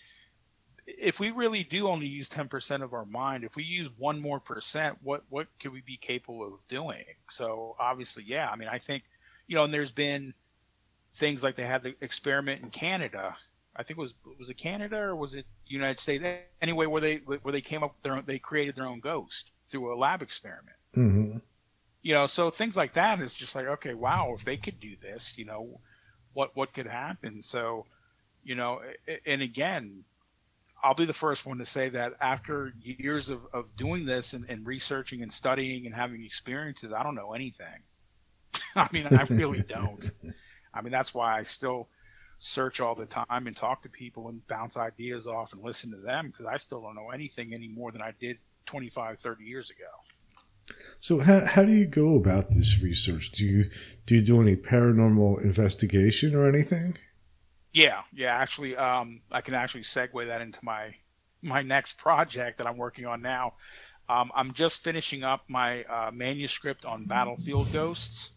[0.86, 4.40] if we really do only use 10% of our mind, if we use one more
[4.40, 7.04] percent, what what could we be capable of doing?
[7.30, 8.50] So obviously, yeah.
[8.50, 9.04] I mean, I think,
[9.48, 10.34] you know, and there's been
[11.16, 13.36] things like they had the experiment in Canada.
[13.76, 16.24] I think it was was it Canada or was it United States?
[16.62, 19.52] Anyway, where they where they came up with their own, they created their own ghost
[19.72, 20.76] through a lab experiment.
[20.96, 21.38] Mm-hmm.
[22.04, 24.96] You know, so things like that is just like okay, wow, if they could do
[25.02, 25.80] this, you know,
[26.34, 27.42] what what could happen?
[27.42, 27.86] So,
[28.44, 28.82] you know,
[29.26, 30.04] and again,
[30.84, 34.46] I'll be the first one to say that after years of, of doing this and,
[34.50, 37.84] and researching and studying and having experiences, I don't know anything.
[38.76, 40.04] I mean, I really don't.
[40.74, 41.88] I mean, that's why I still
[42.40, 45.98] search all the time and talk to people and bounce ideas off and listen to
[45.98, 49.70] them because I still don't know anything any more than I did 25, 30 years
[49.70, 49.88] ago.
[51.00, 53.32] So how, how do you go about this research?
[53.32, 53.66] Do you
[54.06, 56.98] do you do any paranormal investigation or anything?
[57.74, 58.36] Yeah, yeah.
[58.36, 60.96] Actually, um, I can actually segue that into my
[61.42, 63.54] my next project that I'm working on now.
[64.10, 68.32] Um, I'm just finishing up my uh, manuscript on battlefield ghosts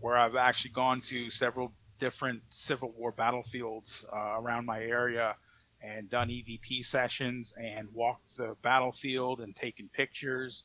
[0.00, 5.34] where I've actually gone to several different Civil War battlefields uh, around my area
[5.80, 10.64] and done EVP sessions and walked the battlefield and taken pictures,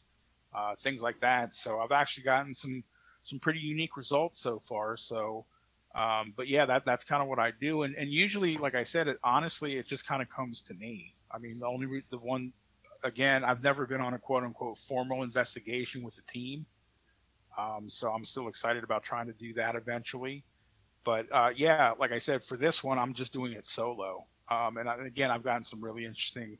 [0.54, 1.54] uh, things like that.
[1.54, 2.84] So I've actually gotten some
[3.24, 4.95] some pretty unique results so far.
[4.97, 5.45] So,
[5.95, 7.84] um, but yeah, that that's kind of what I do.
[7.84, 11.14] And and usually, like I said, it honestly it just kind of comes to me.
[11.32, 12.54] I mean, the only re- the one
[13.04, 16.66] again, I've never been on a quote unquote formal investigation with a team.
[17.58, 20.43] Um, so I'm still excited about trying to do that eventually.
[21.06, 24.26] But uh, yeah, like I said, for this one, I'm just doing it solo.
[24.50, 26.58] Um, and, I, again, I've gotten some really interesting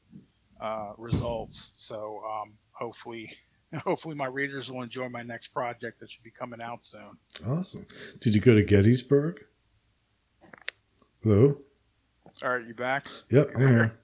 [0.62, 1.72] uh, results.
[1.76, 3.30] So um, hopefully,
[3.84, 7.18] hopefully my readers will enjoy my next project that should be coming out soon.
[7.48, 7.86] Awesome.
[8.20, 9.44] Did you go to Gettysburg?
[11.24, 11.58] Hello.
[12.42, 13.06] All right, you back?
[13.30, 13.94] Yep, I'm here.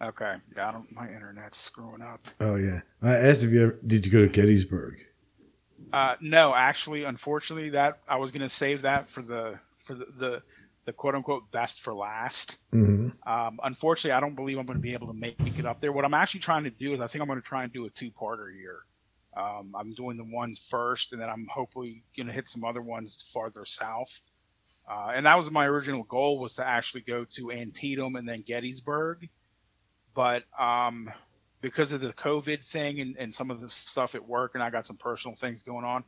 [0.00, 0.36] Okay.
[0.56, 0.92] Yeah, I don't.
[0.92, 2.20] My internet's screwing up.
[2.38, 2.82] Oh yeah.
[3.02, 4.94] I asked if you ever, did you go to Gettysburg?
[5.92, 10.06] Uh, no, actually, unfortunately, that I was going to save that for the for the,
[10.16, 10.42] the,
[10.86, 12.58] the quote unquote best for last.
[12.72, 13.28] Mm-hmm.
[13.28, 15.90] Um, unfortunately, I don't believe I'm going to be able to make it up there.
[15.90, 17.86] What I'm actually trying to do is I think I'm going to try and do
[17.86, 18.84] a two parter here.
[19.38, 23.24] Um, I'm doing the ones first, and then I'm hopefully to hit some other ones
[23.32, 24.10] farther south.
[24.90, 28.42] Uh, and that was my original goal was to actually go to Antietam and then
[28.46, 29.28] Gettysburg.
[30.14, 31.10] But um,
[31.60, 34.70] because of the COVID thing and, and some of the stuff at work, and I
[34.70, 36.04] got some personal things going on.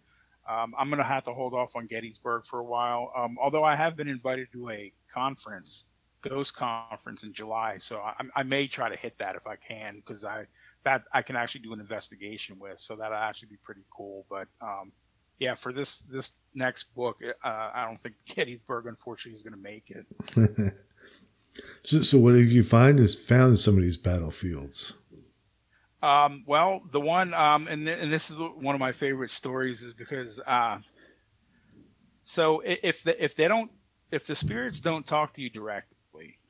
[0.49, 3.12] Um, I'm to have to hold off on Gettysburg for a while.
[3.16, 5.85] Um, although I have been invited to a conference
[6.22, 9.97] Ghost Conference in July, so I, I may try to hit that if I can
[9.97, 10.47] because I
[10.85, 14.26] that I can actually do an investigation with, so that'll actually be pretty cool.
[14.31, 14.93] But um,
[15.39, 19.61] yeah, for this this next book, uh, I don't think Gettysburg unfortunately is going to
[19.61, 20.74] make it.
[21.83, 24.95] so, so what did you find is found in some of these battlefields?
[26.03, 29.83] Um, well, the one, um, and, th- and this is one of my favorite stories,
[29.83, 30.78] is because uh,
[32.24, 33.70] so if the, if they don't
[34.12, 35.51] if the spirits don't talk to you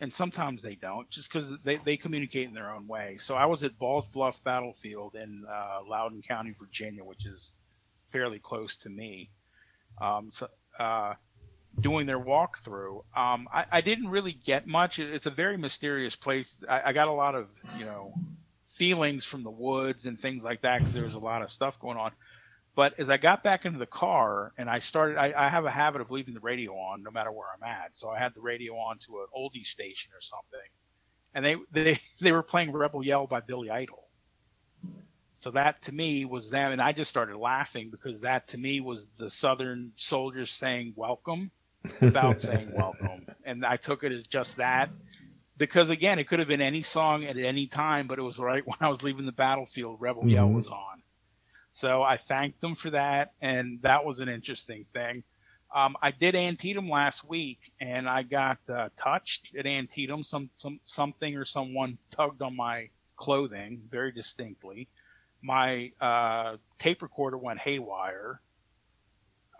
[0.01, 3.17] and sometimes they don't, just because they, they communicate in their own way.
[3.19, 7.53] So I was at Balls Bluff Battlefield in uh, Loudoun County, Virginia, which is
[8.13, 9.31] fairly close to me.
[10.01, 10.49] Um, so,
[10.79, 11.15] uh,
[11.81, 14.99] doing their walkthrough, um, I, I, didn't really get much.
[14.99, 16.57] It's a very mysterious place.
[16.69, 17.49] I, I got a lot of
[17.79, 18.15] you know
[18.79, 21.79] feelings from the woods and things like that because there was a lot of stuff
[21.81, 22.13] going on.
[22.81, 25.71] But as I got back into the car and I started, I, I, have a
[25.71, 27.95] habit of leaving the radio on no matter where I'm at.
[27.95, 30.71] So I had the radio on to an oldie station or something,
[31.35, 34.09] and they they they were playing Rebel Yell by Billy Idol.
[35.35, 38.81] So that to me was them, and I just started laughing because that to me
[38.81, 41.51] was the Southern soldiers saying welcome
[42.01, 44.89] without saying welcome, and I took it as just that.
[45.59, 48.67] Because again, it could have been any song at any time, but it was right
[48.67, 50.01] when I was leaving the battlefield.
[50.01, 50.31] Rebel mm-hmm.
[50.31, 50.90] Yell was on,
[51.71, 55.25] so I thanked them for that, and that was an interesting thing.
[55.75, 60.23] Um, I did Antietam last week, and I got uh, touched at Antietam.
[60.23, 64.89] Some some something or someone tugged on my clothing very distinctly.
[65.43, 68.41] My uh, tape recorder went haywire.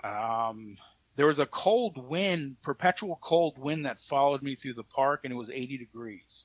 [0.05, 0.77] Um,
[1.17, 5.33] there was a cold wind, perpetual cold wind that followed me through the park, and
[5.33, 6.45] it was 80 degrees.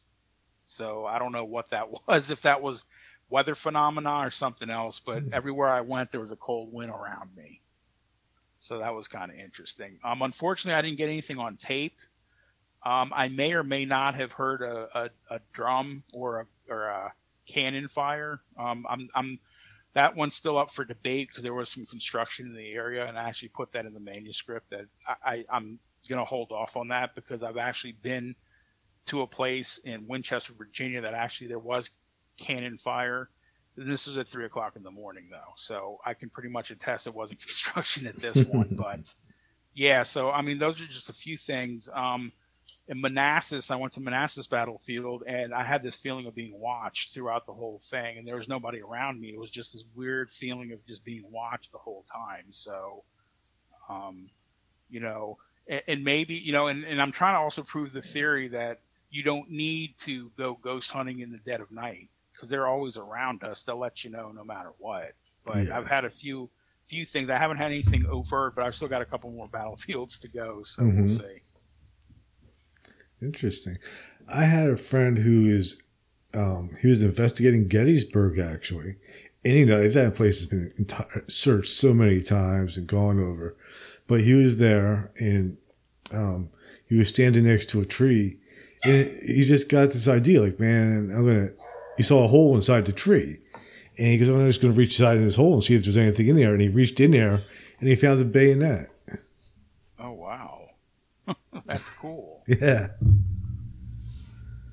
[0.67, 2.31] So I don't know what that was.
[2.31, 2.85] If that was
[3.29, 5.33] weather phenomena or something else, but mm.
[5.33, 7.61] everywhere I went, there was a cold wind around me.
[8.59, 9.99] So that was kind of interesting.
[10.03, 11.97] Um, unfortunately, I didn't get anything on tape.
[12.83, 14.87] Um, I may or may not have heard a,
[15.29, 17.13] a, a drum or a, or a
[17.47, 18.39] cannon fire.
[18.59, 19.39] Um, I'm, I'm,
[19.93, 23.17] that one's still up for debate because there was some construction in the area, and
[23.17, 26.75] I actually put that in the manuscript that I, I, I'm going to hold off
[26.75, 28.35] on that because I've actually been
[29.07, 31.89] to a place in Winchester, Virginia that actually there was
[32.37, 33.29] cannon fire.
[33.77, 37.07] This was at three o'clock in the morning though, so I can pretty much attest
[37.07, 38.69] it wasn't construction at this one.
[38.71, 38.99] but
[39.73, 41.89] yeah, so I mean, those are just a few things.
[41.93, 42.31] Um,
[42.87, 47.13] in Manassas, I went to Manassas battlefield and I had this feeling of being watched
[47.13, 49.29] throughout the whole thing, and there was nobody around me.
[49.29, 52.45] It was just this weird feeling of just being watched the whole time.
[52.51, 53.03] So,
[53.89, 54.29] um,
[54.89, 58.01] you know, and, and maybe you know, and, and I'm trying to also prove the
[58.01, 58.79] theory that
[59.09, 62.97] you don't need to go ghost hunting in the dead of night because they're always
[62.97, 63.63] around us.
[63.63, 65.13] They'll let you know no matter what.
[65.45, 65.77] But yeah.
[65.77, 66.49] I've had a few
[66.87, 67.29] few things.
[67.29, 70.63] I haven't had anything overt, but I've still got a couple more battlefields to go.
[70.63, 71.03] So mm-hmm.
[71.03, 71.41] we'll see.
[73.21, 73.77] Interesting.
[74.27, 75.81] I had a friend who is
[76.33, 78.97] um, he was investigating Gettysburg actually,
[79.43, 83.55] and you know, that place has been enti- searched so many times and gone over,
[84.07, 85.57] but he was there and
[86.11, 86.49] um,
[86.87, 88.39] he was standing next to a tree,
[88.83, 91.49] and he just got this idea like, man, I'm gonna
[91.97, 93.39] he saw a hole inside the tree.
[93.97, 95.83] And he goes, I'm just going to reach inside in this hole and see if
[95.83, 96.51] there's anything in there.
[96.51, 97.43] And he reached in there
[97.79, 98.89] and he found the bayonet.
[99.99, 100.69] Oh, wow.
[101.65, 102.43] That's cool.
[102.47, 102.89] Yeah.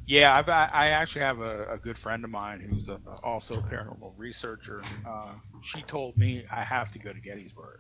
[0.04, 3.62] Yeah, I've, i actually have a, a, good friend of mine who's a, also a
[3.62, 4.82] paranormal researcher.
[5.08, 7.78] Uh, she told me I have to go to Gettysburg.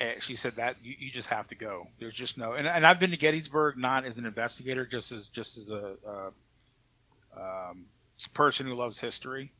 [0.00, 1.86] And she said that you, you, just have to go.
[1.98, 5.28] There's just no, and, and I've been to Gettysburg not as an investigator, just as
[5.28, 7.86] just as a, a um,
[8.26, 9.52] person who loves history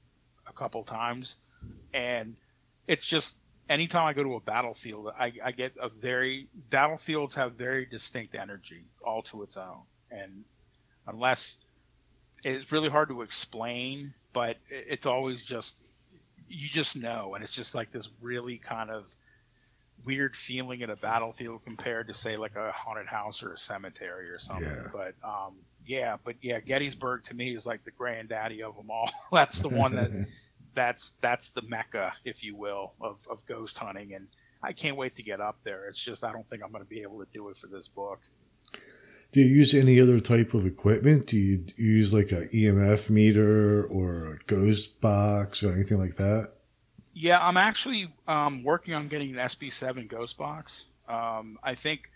[0.48, 1.36] a couple times,
[1.92, 2.36] and
[2.86, 3.36] it's just
[3.68, 8.34] anytime I go to a battlefield, I, I get a very battlefields have very distinct
[8.34, 10.44] energy all to its own, and
[11.06, 11.58] unless
[12.44, 15.76] it's really hard to explain, but it's always just
[16.48, 19.04] you just know, and it's just like this really kind of
[20.04, 24.30] weird feeling in a battlefield compared to say like a haunted house or a cemetery
[24.30, 24.64] or something.
[24.64, 24.88] Yeah.
[24.92, 25.56] But um,
[25.88, 29.10] yeah, but yeah, Gettysburg to me is like the granddaddy of them all.
[29.32, 30.10] that's the one that
[30.74, 34.28] that's that's the mecca, if you will, of, of ghost hunting, and
[34.62, 35.88] I can't wait to get up there.
[35.88, 37.88] It's just I don't think I'm going to be able to do it for this
[37.88, 38.20] book.
[39.32, 41.26] Do you use any other type of equipment?
[41.26, 46.50] Do you use like a EMF meter or a ghost box or anything like that?
[47.14, 50.84] Yeah, I'm actually um, working on getting an SB7 ghost box.
[51.08, 52.10] Um, I think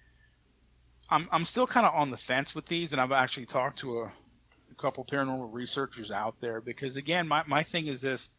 [1.13, 3.99] I'm I'm still kind of on the fence with these, and I've actually talked to
[4.01, 8.31] a, a couple paranormal researchers out there because again, my my thing is this: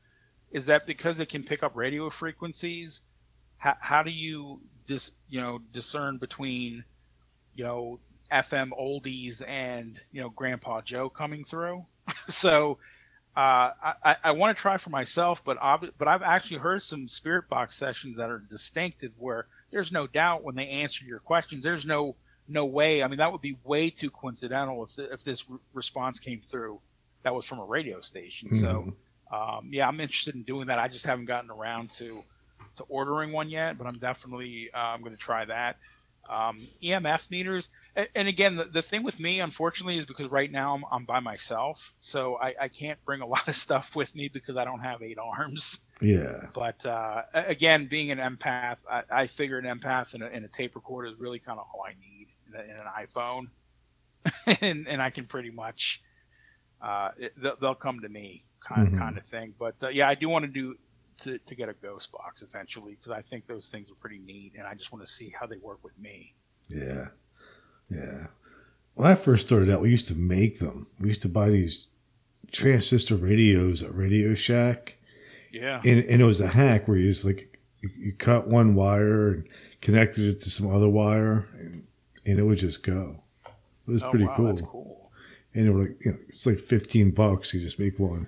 [0.52, 3.04] is that because it can pick up radio frequencies,
[3.58, 6.84] how, how do you dis you know discern between
[7.54, 8.00] you know
[8.32, 11.86] FM oldies and you know Grandpa Joe coming through.
[12.30, 12.80] so
[13.38, 13.70] uh,
[14.04, 17.50] I, I want to try for myself, but ob- but I've actually heard some spirit
[17.50, 21.86] box sessions that are distinctive where there's no doubt when they answer your questions, there's
[21.86, 22.16] no
[22.48, 23.04] no way.
[23.04, 26.80] I mean, that would be way too coincidental if if this re- response came through
[27.24, 28.50] that was from a radio station.
[28.50, 28.60] Mm-hmm.
[28.60, 28.94] So
[29.36, 30.78] um, yeah, I'm interested in doing that.
[30.78, 32.22] I just haven't gotten around to
[32.78, 35.78] to ordering one yet, but I'm definitely uh, I'm going to try that.
[36.30, 37.68] Um, EMF meters,
[37.98, 41.04] and, and again, the, the, thing with me, unfortunately, is because right now I'm, I'm
[41.04, 44.64] by myself, so I, I, can't bring a lot of stuff with me because I
[44.64, 45.80] don't have eight arms.
[46.00, 46.46] Yeah.
[46.56, 50.48] But uh, again, being an empath, I, I figure an empath and a, and a,
[50.48, 52.13] tape recorder is really kind of all I need
[52.56, 53.48] in, an iPhone,
[54.62, 56.02] and, and I can pretty much
[56.82, 58.98] uh, it, they'll come to me kind mm-hmm.
[58.98, 59.54] kind of thing.
[59.58, 60.76] But uh, yeah, I do want to do
[61.24, 64.54] to, to get a ghost box eventually because I think those things are pretty neat,
[64.58, 66.34] and I just want to see how they work with me.
[66.70, 67.08] Yeah,
[67.90, 68.28] yeah.
[68.96, 70.88] When I first started out, we used to make them.
[71.00, 71.88] We used to buy these
[72.52, 74.98] transistor radios at Radio Shack.
[75.52, 78.76] Yeah, and, and it was a hack where you just like you, you cut one
[78.76, 79.48] wire and
[79.82, 81.86] connected it to some other wire, and,
[82.26, 83.24] and it would just go.
[83.88, 84.46] It was oh, pretty wow, cool.
[84.48, 85.12] That's cool.
[85.54, 87.54] And it was like you know, it's like fifteen bucks.
[87.54, 88.28] You just make one.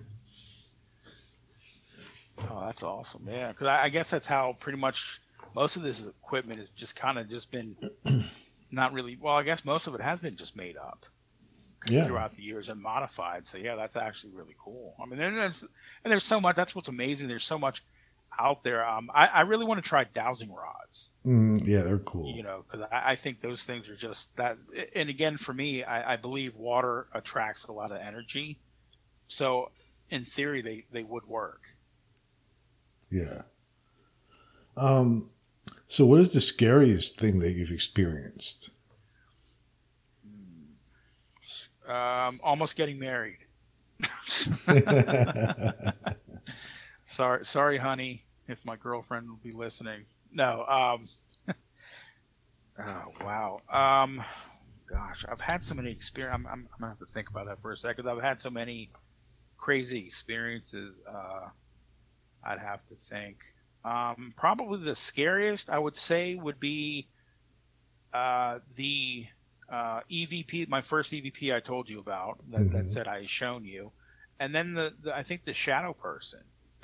[2.37, 3.27] Oh, that's awesome.
[3.29, 5.21] Yeah, because I, I, guess that's how pretty much
[5.55, 7.75] most of this equipment has just kind of just been
[8.71, 9.17] not really.
[9.19, 11.05] Well, I guess most of it has been just made up.
[11.87, 12.07] Yeah.
[12.07, 13.45] Throughout the years and modified.
[13.45, 14.95] So yeah, that's actually really cool.
[14.99, 15.61] I mean, there's
[16.03, 16.55] and there's so much.
[16.55, 17.27] That's what's amazing.
[17.27, 17.83] There's so much
[18.39, 18.85] out there.
[18.85, 21.09] Um, I, I really want to try dowsing rods.
[21.25, 22.33] Mm, yeah, they're cool.
[22.35, 24.57] You know, because I, I think those things are just that.
[24.95, 28.59] And again, for me, I, I believe water attracts a lot of energy.
[29.27, 29.71] So
[30.09, 31.61] in theory, they they would work.
[33.09, 33.43] Yeah.
[34.77, 35.29] Um,
[35.87, 38.69] so what is the scariest thing that you've experienced?
[41.87, 43.37] Um, almost getting married.
[47.05, 50.05] sorry, sorry, honey, if my girlfriend will be listening.
[50.31, 50.65] No.
[50.65, 51.07] Um,
[52.79, 53.61] oh wow.
[53.69, 54.23] Um,
[54.89, 56.35] gosh, I've had so many experience.
[56.35, 58.07] I'm, I'm, I'm, gonna have to think about that for a second.
[58.07, 58.89] I've had so many
[59.57, 61.01] crazy experiences.
[61.07, 61.47] Uh,
[62.43, 63.37] I'd have to think.
[63.83, 67.07] Um, probably the scariest I would say would be
[68.13, 69.25] uh, the
[69.71, 72.77] uh, EVP, my first EVP I told you about that, mm-hmm.
[72.77, 73.91] that said I shown you,
[74.39, 76.39] and then the, the, I think the shadow person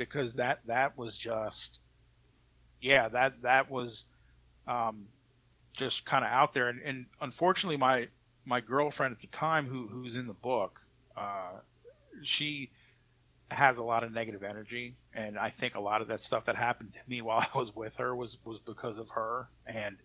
[0.06, 1.80] because that that was just
[2.82, 4.06] yeah that that was
[4.68, 5.08] um,
[5.74, 6.70] just kind of out there.
[6.70, 8.08] And, and unfortunately my
[8.46, 10.80] my girlfriend at the time who who's in the book
[11.16, 11.60] uh,
[12.24, 12.70] she
[13.50, 16.56] has a lot of negative energy, and I think a lot of that stuff that
[16.56, 19.98] happened to me while I was with her was was because of her, and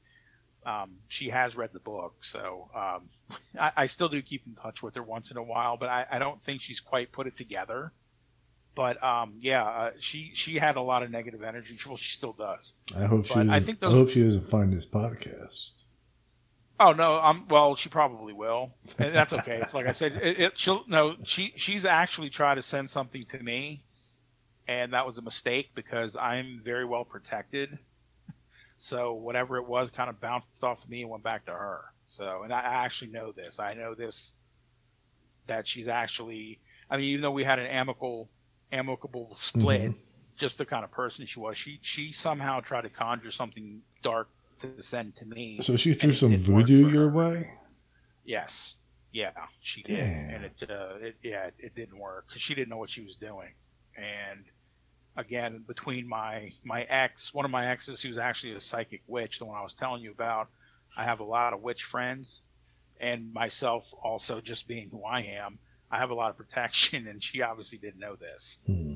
[0.64, 3.08] um, she has read the book, so um,
[3.60, 6.06] I, I, still do keep in touch with her once in a while, but I,
[6.10, 7.92] I don't think she's quite put it together.
[8.76, 11.78] But um, yeah, uh, she she had a lot of negative energy.
[11.86, 12.74] Well, she still does.
[12.94, 13.34] I hope she.
[13.34, 15.84] I think those, I hope she doesn't find this podcast.
[16.78, 19.60] Oh no, um, well, she probably will, and that's okay.
[19.62, 23.24] it's like I said, it, it, she'll no, she she's actually tried to send something
[23.30, 23.82] to me,
[24.68, 27.78] and that was a mistake because I'm very well protected.
[28.76, 31.80] So whatever it was, kind of bounced off of me and went back to her.
[32.04, 33.58] So, and I actually know this.
[33.58, 34.32] I know this
[35.46, 36.58] that she's actually.
[36.90, 38.28] I mean, even though we had an amicable
[38.72, 39.98] amicable split, mm-hmm.
[40.36, 44.28] just the kind of person she was, she she somehow tried to conjure something dark
[44.60, 45.58] to send to me.
[45.62, 47.50] So she threw some voodoo your way.
[48.24, 48.74] Yes,
[49.12, 50.30] yeah, she did, Damn.
[50.30, 53.02] and it, uh, it yeah, it, it didn't work because she didn't know what she
[53.02, 53.54] was doing.
[53.96, 54.44] And
[55.16, 59.44] again, between my my ex, one of my exes, who's actually a psychic witch, the
[59.44, 60.48] one I was telling you about,
[60.96, 62.42] I have a lot of witch friends,
[63.00, 65.58] and myself also just being who I am,
[65.90, 68.58] I have a lot of protection, and she obviously didn't know this.
[68.66, 68.94] Hmm.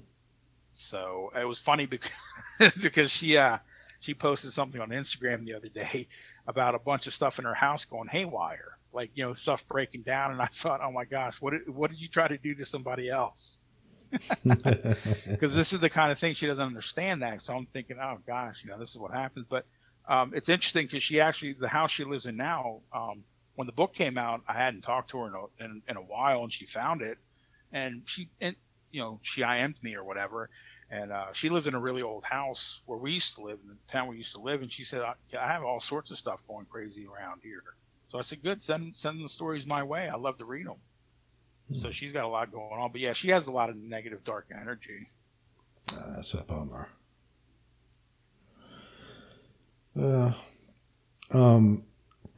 [0.73, 2.11] So it was funny because
[2.83, 3.59] because she uh
[4.01, 6.09] she posted something on Instagram the other day
[6.47, 10.03] about a bunch of stuff in her house going haywire, like you know stuff breaking
[10.03, 12.55] down, and I thought, oh my gosh, what did, what did you try to do
[12.55, 13.59] to somebody else?
[14.43, 17.43] Because this is the kind of thing she doesn't understand that.
[17.43, 19.47] So I'm thinking, oh gosh, you know, this is what happens.
[19.49, 19.67] But
[20.09, 22.81] um, it's interesting because she actually the house she lives in now.
[22.93, 23.23] Um,
[23.61, 26.01] when the book came out, I hadn't talked to her in a, in, in a
[26.01, 27.19] while, and she found it,
[27.75, 28.57] and she and
[28.91, 30.49] you know she IM'd me or whatever,
[30.91, 33.69] and uh, she lives in a really old house where we used to live in
[33.69, 34.63] the town we used to live.
[34.63, 37.63] And she said, I, I have all sorts of stuff going crazy around here.
[38.09, 40.09] So I said, good, send send the stories my way.
[40.09, 40.77] I love to read them.
[41.69, 41.75] Hmm.
[41.75, 42.93] So she's got a lot going on.
[42.93, 45.07] But yeah, she has a lot of negative, dark energy.
[45.93, 46.89] Uh, that's a bummer.
[49.95, 50.33] Uh,
[51.31, 51.85] um,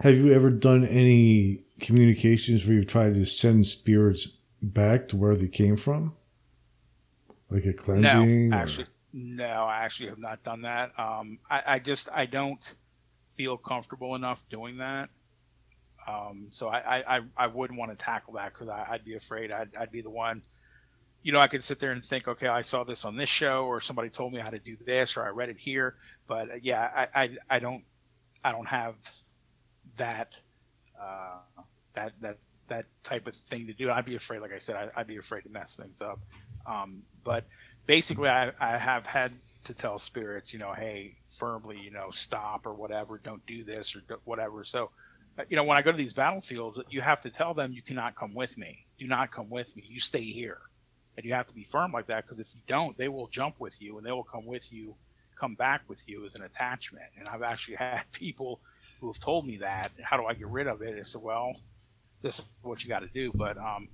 [0.02, 4.26] have you ever done any communications where you've tried to send spirits
[4.60, 6.16] back to where they came from?
[7.50, 8.48] Like a cleansing?
[8.48, 10.90] No, or- actually, no, I actually have not done that.
[10.98, 12.60] Um, I, I just I don't
[13.36, 15.08] feel comfortable enough doing that.
[16.08, 19.52] Um, so I, I, I, I wouldn't want to tackle that because I'd be afraid
[19.52, 20.42] I'd, I'd be the one.
[21.22, 23.66] You know, I could sit there and think, okay, I saw this on this show,
[23.66, 25.94] or somebody told me how to do this, or I read it here.
[26.26, 27.84] But uh, yeah, I, I, I don't,
[28.44, 28.96] I don't have
[29.98, 30.28] that,
[31.00, 31.62] uh,
[31.94, 33.90] that, that, that type of thing to do.
[33.90, 36.18] I'd be afraid, like I said, I, I'd be afraid to mess things up.
[36.66, 37.44] Um, but
[37.86, 39.32] basically, I, I have had
[39.64, 43.94] to tell spirits, you know, hey, firmly, you know, stop or whatever, don't do this
[43.94, 44.64] or whatever.
[44.64, 44.90] So,
[45.38, 47.82] uh, you know, when I go to these battlefields, you have to tell them you
[47.82, 48.86] cannot come with me.
[48.98, 49.84] Do not come with me.
[49.86, 50.58] You stay here.
[51.16, 53.56] And you have to be firm like that because if you don't, they will jump
[53.58, 54.94] with you and they will come with you,
[55.38, 57.04] come back with you as an attachment.
[57.18, 58.60] And I've actually had people
[59.02, 59.90] who have told me that.
[60.00, 60.94] How do I get rid of it?
[60.98, 61.52] I said, well,
[62.22, 63.32] this is what you got to do.
[63.34, 63.88] But um,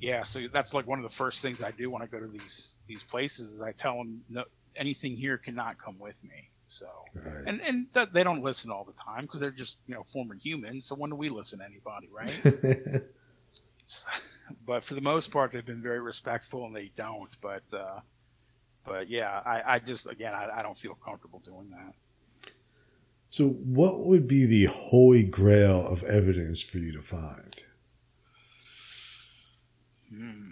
[0.00, 2.28] yeah, so that's like one of the first things I do when I go to
[2.28, 3.54] these these places.
[3.54, 4.44] Is I tell them no,
[4.76, 6.48] anything here cannot come with me.
[6.68, 7.44] So Right.
[7.46, 10.34] and and th- they don't listen all the time because they're just you know former
[10.36, 10.86] humans.
[10.86, 13.02] So when do we listen to anybody, right?
[14.66, 17.30] but for the most part, they've been very respectful, and they don't.
[17.42, 17.98] But uh,
[18.86, 21.94] but yeah, I, I just again I, I don't feel comfortable doing that.
[23.32, 27.56] So, what would be the holy grail of evidence for you to find?
[30.14, 30.50] Hmm.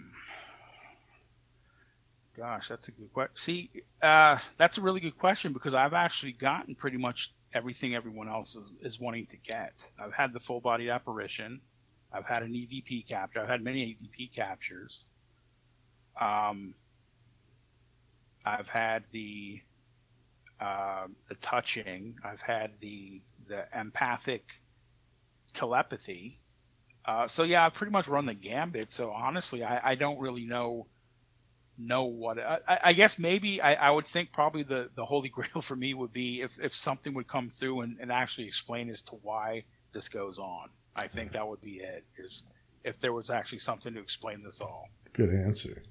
[2.35, 3.33] Gosh, that's a good question.
[3.35, 3.69] See,
[4.01, 8.55] uh, that's a really good question because I've actually gotten pretty much everything everyone else
[8.55, 9.73] is, is wanting to get.
[10.03, 11.61] I've had the full body apparition.
[12.11, 13.41] I've had an EVP capture.
[13.41, 15.05] I've had many EVP captures.
[16.19, 16.73] Um,
[18.43, 19.61] I've had the
[20.61, 22.15] uh, the touching.
[22.23, 24.43] I've had the the empathic
[25.53, 26.39] telepathy.
[27.03, 28.91] Uh, so yeah, I pretty much run the gambit.
[28.91, 30.87] So honestly, I, I don't really know
[31.77, 35.29] know what I, I- I guess maybe I, I would think probably the, the holy
[35.37, 38.89] grail for me would be if, if something would come through and, and actually explain
[38.89, 40.69] as to why this goes on.
[40.95, 42.05] I think that would be it.
[42.17, 42.43] Is
[42.83, 44.89] if there was actually something to explain this all.
[45.13, 45.81] Good answer.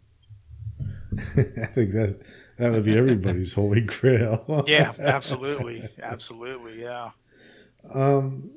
[1.36, 2.20] I think that
[2.61, 4.64] that would be everybody's holy grail.
[4.66, 7.11] Yeah, absolutely, absolutely, yeah.
[7.92, 8.50] Um,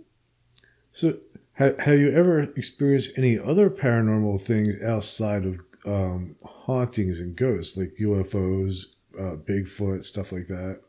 [0.91, 1.17] so,
[1.57, 7.77] ha- have you ever experienced any other paranormal things outside of um, hauntings and ghosts,
[7.77, 8.87] like UFOs,
[9.17, 10.81] uh, Bigfoot, stuff like that?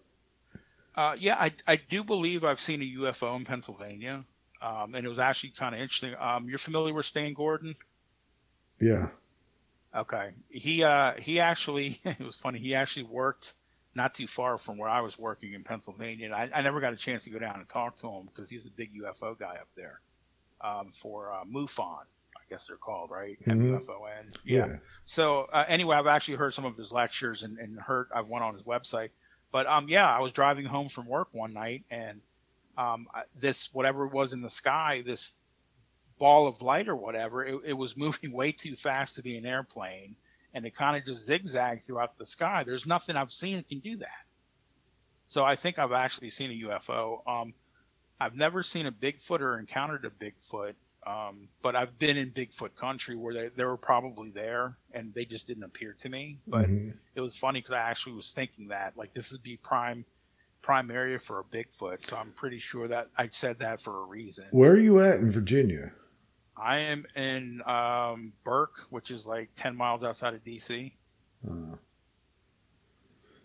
[0.97, 4.25] Uh, yeah, I, I do believe I've seen a UFO in Pennsylvania,
[4.61, 6.15] um, and it was actually kind of interesting.
[6.21, 7.77] Um, you're familiar with Stan Gordon?
[8.81, 9.09] Yeah.
[9.95, 10.31] Okay.
[10.51, 12.59] He uh he actually it was funny.
[12.59, 13.53] He actually worked
[13.95, 16.27] not too far from where I was working in Pennsylvania.
[16.27, 18.51] And I, I never got a chance to go down and talk to him because
[18.51, 20.01] he's a big UFO guy up there.
[20.61, 22.01] Um, for uh, MUFON,
[22.37, 23.39] I guess they're called, right?
[23.47, 23.53] Mhm.
[23.53, 24.33] M-U-F-O-N.
[24.45, 24.77] Yeah.
[25.05, 28.45] So uh, anyway, I've actually heard some of his lectures and, and heard I went
[28.45, 29.11] on his website.
[29.53, 32.21] But um yeah, I was driving home from work one night and
[32.77, 33.07] um
[33.41, 35.35] this whatever was in the sky, this
[36.25, 39.45] ball of light or whatever, it, it was moving way too fast to be an
[39.45, 40.17] airplane,
[40.55, 42.65] and it kind of just zigzagged throughout the sky.
[42.65, 44.25] There's nothing I've seen that can do that.
[45.27, 47.29] So I think I've actually seen a UFO.
[47.29, 47.53] Um,
[48.19, 50.73] I've never seen a Bigfoot or encountered a Bigfoot,
[51.07, 55.27] um, but I've been in Bigfoot country where they, they were probably there and they
[55.27, 56.39] just didn't appear to me.
[56.47, 56.95] But Mhm.
[57.15, 60.07] it was funny because I actually was thinking that like this would be prime
[60.63, 62.07] prime area for a Bigfoot.
[62.07, 64.47] So I'm pretty sure that I said that for a reason.
[64.53, 65.93] Where are you at in Virginia?
[66.57, 70.93] I am in um, Burke, which is like 10 miles outside of DC.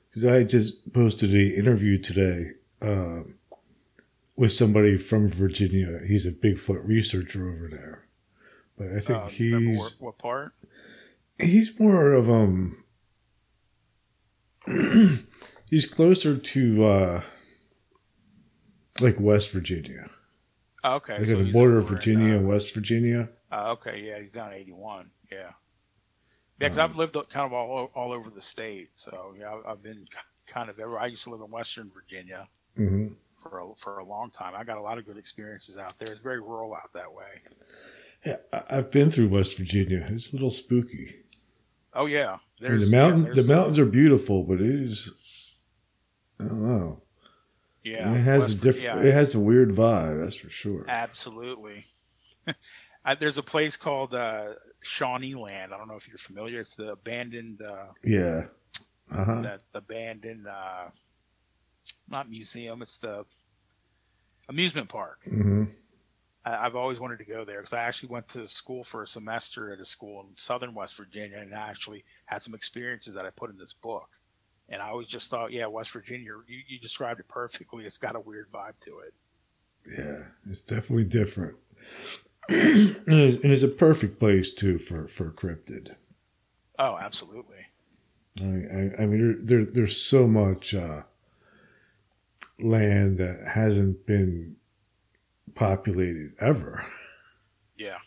[0.10, 3.22] Because I just posted an interview today uh,
[4.36, 5.99] with somebody from Virginia.
[6.07, 8.06] He's a Bigfoot researcher over there,
[8.77, 10.52] but I think Uh, he's what part?
[11.40, 12.84] he's more of um
[15.69, 17.22] he's closer to uh
[18.99, 20.10] like West Virginia.
[20.84, 21.18] Oh, okay.
[21.18, 23.30] Like so at the border of Virginia uh, and West Virginia.
[23.51, 25.10] uh, okay, yeah, he's down 81.
[25.31, 25.38] Yeah.
[25.38, 25.49] Yeah,
[26.60, 28.89] because Um, I've lived kind of all, all over the state.
[28.93, 30.07] So, yeah, I've- been
[30.47, 31.01] kind of everywhere.
[31.01, 33.07] I used to live in Western Virginia hmm
[33.43, 34.53] for a, for a long time.
[34.56, 36.11] I got a lot of good experiences out there.
[36.11, 37.41] It's very rural out that way.
[38.26, 40.06] Yeah, I've been through West Virginia.
[40.10, 41.23] It's a little spooky.
[41.93, 42.38] Oh, yeah.
[42.61, 45.56] I mean, the mountains, yeah, the mountains are beautiful, but it is.
[46.39, 47.01] I don't know.
[47.84, 48.14] Yeah.
[48.14, 48.84] it has a different.
[48.84, 50.23] yeah, It has a weird vibe.
[50.23, 50.85] That's for sure.
[50.88, 51.85] Absolutely.
[53.06, 55.73] I, there's a place called uh, Shawnee Land.
[55.73, 56.60] I don't know if you're familiar.
[56.60, 58.45] It's the abandoned, uh, Yeah.
[59.11, 59.41] Uh huh.
[59.41, 60.89] that abandoned, uh,
[62.10, 62.81] not museum.
[62.81, 63.26] It's the
[64.49, 65.19] amusement park.
[65.26, 65.64] hmm
[66.45, 69.07] I, I've always wanted to go there because I actually went to school for a
[69.07, 73.26] semester at a school in southern West Virginia and I actually had some experiences that
[73.26, 74.07] I put in this book.
[74.72, 77.86] And I always just thought, yeah, West Virginia, you, you described it perfectly.
[77.86, 79.14] It's got a weird vibe to it.
[79.98, 81.56] Yeah, it's definitely different.
[82.50, 82.60] and,
[83.08, 85.96] it's, and it's a perfect place too for for cryptid.
[86.78, 87.58] Oh, absolutely.
[88.40, 91.04] I mean, I, I mean there, there, there's so much uh,
[92.60, 94.56] land that hasn't been
[95.56, 96.86] populated ever
[97.78, 97.98] Yeah.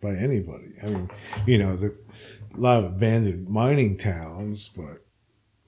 [0.00, 0.74] by anybody.
[0.82, 1.10] I mean,
[1.46, 1.94] you know, the,
[2.54, 5.01] a lot of abandoned mining towns, but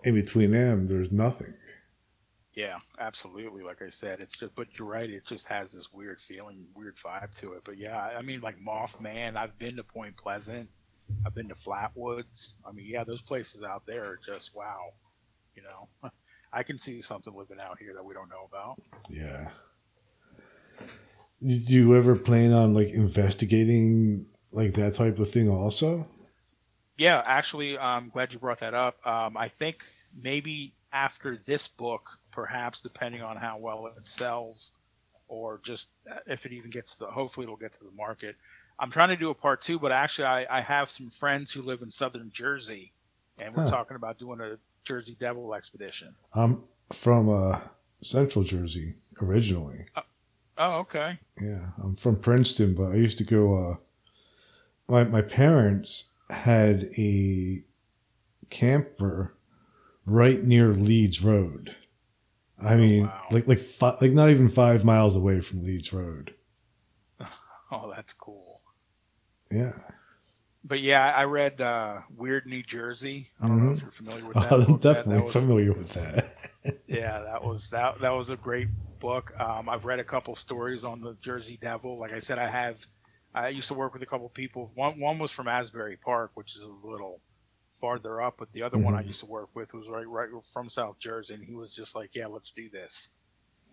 [0.05, 1.55] in between them, there's nothing.
[2.55, 3.65] Yeah, absolutely.
[3.65, 5.11] Like I said, it's just, but you're right.
[5.11, 7.63] It just has this weird feeling, weird vibe to it.
[7.65, 10.69] But yeah, I mean, like Mothman, I've been to Point Pleasant.
[11.27, 12.55] I've been to Flatwoods.
[12.65, 14.93] I mean, yeah, those places out there are just wow.
[15.57, 16.11] You know,
[16.53, 18.81] I can see something living out here that we don't know about.
[19.09, 19.49] Yeah.
[21.45, 26.09] Did you ever plan on like investigating like that type of thing also?
[26.97, 29.05] Yeah, actually, I'm glad you brought that up.
[29.07, 29.77] Um, I think
[30.21, 34.73] maybe after this book, perhaps depending on how well it sells,
[35.27, 35.89] or just
[36.27, 38.37] if it even gets to the, hopefully it'll get to the market.
[38.79, 41.63] I'm trying to do a part two, but actually I, I have some friends who
[41.63, 42.93] live in southern Jersey,
[43.39, 43.71] and we're Huh.
[43.71, 46.15] talking about doing a Jersey Devil expedition.
[46.33, 46.63] I'm
[46.93, 47.59] from uh,
[48.03, 49.87] Central Jersey originally.
[50.59, 51.19] Oh, okay.
[51.41, 53.55] Yeah, I'm from Princeton, but I used to go.
[53.73, 53.77] Uh,
[54.87, 57.63] my my parents had a
[58.51, 59.35] camper
[60.07, 61.75] right near Leeds Road.
[62.63, 63.23] I Oh, mean, wow.
[63.31, 66.35] like like fi- like not even five miles away from Leeds Road.
[67.73, 68.61] Oh, that's cool.
[69.51, 69.73] Yeah,
[70.63, 73.29] But yeah, I read uh, Weird New Jersey.
[73.41, 73.83] I don't know if Mhm.
[73.83, 74.53] you're familiar with that.
[74.53, 76.37] I'm definitely that was- familiar with that.
[76.87, 78.69] Yeah, that was that that was a great
[79.01, 79.33] book.
[79.39, 81.99] Um, I've read a couple stories on the Jersey Devil.
[81.99, 82.77] Like I said, I have.
[83.35, 84.71] I used to work with a couple people.
[84.75, 87.21] One one was from Asbury Park, which is a little
[87.81, 89.07] farther up, but the other one I Mhm.
[89.07, 92.15] used to work with was right right from South Jersey, and he was just like,
[92.15, 93.11] "Yeah, let's do this."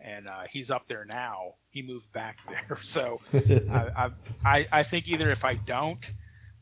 [0.04, 1.56] And uh, he's up there now.
[1.70, 3.22] He moved back there, so
[3.70, 4.10] I, I
[4.46, 6.04] I I think either if I don't,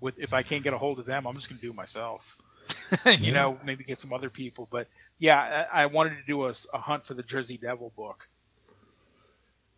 [0.01, 2.23] with if I can't get a hold of them, I'm just gonna do it myself.
[3.05, 3.31] you Yeah.
[3.31, 4.67] know, maybe get some other people.
[4.71, 4.87] But
[5.19, 8.27] yeah, I, I wanted to do a hunt for the Jersey Devil book.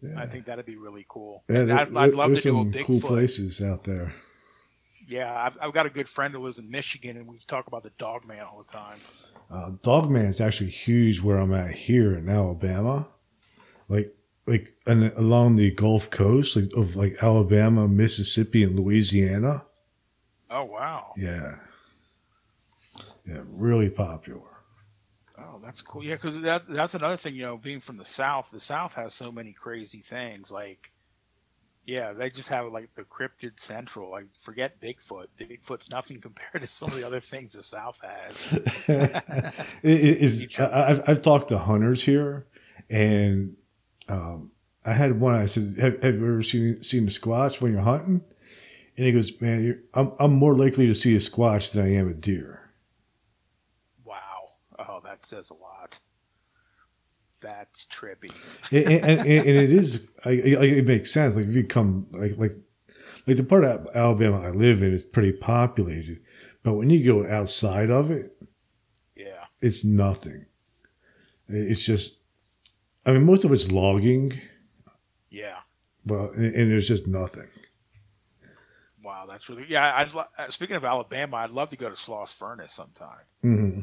[0.02, 0.19] Yeah.
[0.19, 1.44] I think that'd be really cool.
[1.49, 2.86] Yeah, there- I'd, I'd love to do a some Bigfoot.
[2.86, 4.14] cool places out there.
[5.07, 7.84] Yeah, I've, I've got a good friend who lives in Michigan, and we talk about
[7.84, 8.99] the Dog Man all the time.
[9.52, 13.07] Uh, is actually huge where I'm at here in Alabama,
[13.90, 14.15] like
[14.48, 19.65] like and along the Gulf Coast, like of like Alabama, Mississippi, and Louisiana.
[20.49, 21.14] Oh wow!
[21.18, 21.57] Yeah,
[23.28, 24.51] yeah, really popular.
[25.63, 26.03] That's cool.
[26.03, 27.35] Yeah, because that that's another thing.
[27.35, 30.51] You know, being from the South, the South has so many crazy things.
[30.51, 30.91] Like,
[31.85, 34.11] yeah, they just have like the cryptid central.
[34.11, 35.27] Like, forget Bigfoot.
[35.39, 38.47] Bigfoot's nothing compared to some of the other things the South has.
[38.88, 40.47] it, it is.
[40.57, 42.47] I, I've I've talked to hunters here,
[42.89, 43.55] and
[44.07, 44.51] um,
[44.85, 45.35] I had one.
[45.35, 48.21] I said, "Have, have you ever seen seen a squatch when you're hunting?"
[48.97, 51.93] And he goes, "Man, you're, I'm I'm more likely to see a squatch than I
[51.93, 52.60] am a deer."
[55.22, 55.99] That says a lot.
[57.41, 58.31] That's trippy.
[58.72, 61.35] and, and, and it is like like, it makes sense.
[61.35, 62.52] Like if you come like like
[63.27, 66.22] like the part of Alabama I live in is pretty populated,
[66.64, 68.35] but when you go outside of it,
[69.15, 69.45] Yeah.
[69.61, 70.45] it's nothing.
[71.48, 72.18] It's just,
[73.06, 74.39] I mean, most of it's logging,
[75.30, 75.57] Yeah.
[76.06, 77.48] Well, and, and there's just nothing.
[79.03, 79.93] Wow, that's really yeah.
[79.95, 83.26] I'd uh, speaking of Alabama, I'd love to go to Sloss Furnace sometime.
[83.41, 83.80] hmm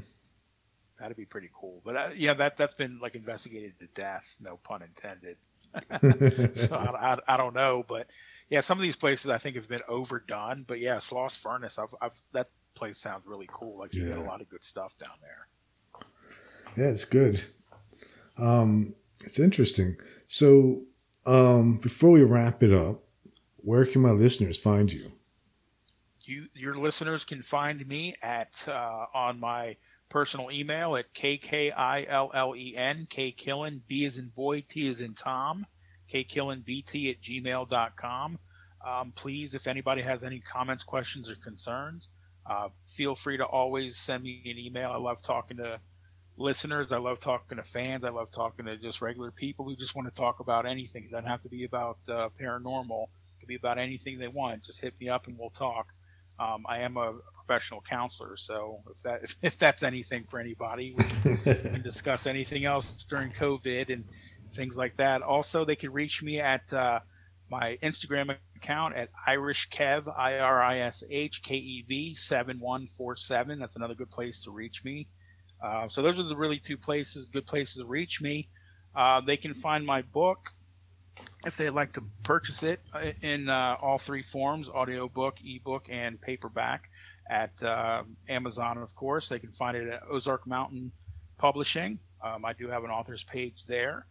[1.00, 1.80] That'd be pretty cool.
[1.84, 4.24] But uh, yeah, that that's been like investigated to death.
[4.40, 5.36] No pun intended.
[6.56, 8.06] so I, I, I don't know, but
[8.50, 10.64] yeah, some of these places I think have been overdone.
[10.66, 13.78] But yeah, Sloss Furnace, I've, I've that place sounds really cool.
[13.78, 15.48] Like you get a lot of good stuff down there.
[16.76, 17.44] Yeah, it's good.
[18.36, 18.94] Um,
[19.24, 19.96] it's interesting.
[20.26, 20.82] So,
[21.26, 23.02] um, before we wrap it up,
[23.56, 25.12] where can my listeners find you?
[26.22, 29.76] You your listeners can find me at uh, on my
[30.10, 35.66] personal email at kkillen kkillen b is in boy t is in tom
[36.12, 38.38] kkillenbt at gmail.com.
[38.86, 42.08] Um, please, if anybody has any comments, questions, or concerns,
[42.48, 44.90] uh, feel free to always send me an email.
[44.90, 45.80] I love talking to
[46.36, 46.92] listeners.
[46.92, 48.04] I love talking to fans.
[48.04, 51.04] I love talking to just regular people who just want to talk about anything.
[51.04, 53.04] It doesn't have to be about uh, paranormal.
[53.04, 54.64] It could be about anything they want.
[54.64, 55.88] Just hit me up and we'll talk.
[56.40, 60.94] Um, I am a professional counselor, so if that if, if that's anything for anybody,
[61.24, 64.04] we can discuss anything else during COVID and
[64.54, 65.22] things like that.
[65.22, 67.00] Also, they can reach me at uh,
[67.50, 72.60] my Instagram account at Irish irishkev i r i s h k e v seven
[72.60, 73.58] one four seven.
[73.58, 75.08] That's another good place to reach me.
[75.64, 78.48] Uh, so those are the really two places, good places to reach me.
[78.94, 80.38] Uh, they can find my book
[81.44, 86.20] if they'd like to purchase it uh, in uh, all three forms audiobook, ebook, and
[86.20, 86.88] paperback
[87.30, 89.28] at uh, Amazon, of course.
[89.28, 90.92] They can find it at Ozark Mountain
[91.38, 91.98] Publishing.
[92.24, 94.06] Um, I do have an author's page there.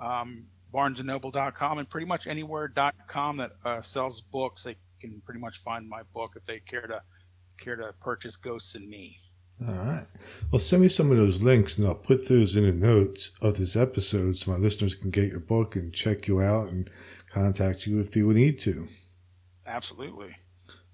[0.00, 5.88] Um, BarnesandNoble.com and pretty much anywhere.com that uh, sells books, they can pretty much find
[5.88, 7.02] my book if they care to
[7.58, 9.16] care to purchase Ghosts and Me.
[9.66, 10.06] All right.
[10.52, 13.58] Well, send me some of those links and I'll put those in the notes of
[13.58, 16.88] this episode so my listeners can get your book and check you out and
[17.30, 18.86] contact you if they would need to.
[19.66, 20.36] Absolutely.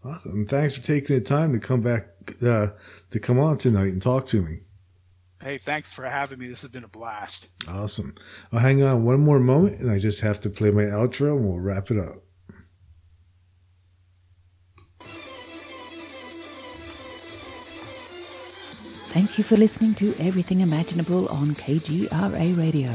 [0.03, 0.47] Awesome.
[0.47, 2.09] Thanks for taking the time to come back,
[2.43, 2.69] uh,
[3.11, 4.61] to come on tonight and talk to me.
[5.43, 6.49] Hey, thanks for having me.
[6.49, 7.49] This has been a blast.
[7.69, 8.15] Awesome.
[8.51, 11.47] I'll hang on one more moment and I just have to play my outro and
[11.47, 12.24] we'll wrap it up.
[19.15, 22.91] Thank you for listening to Everything Imaginable on KGRA Radio.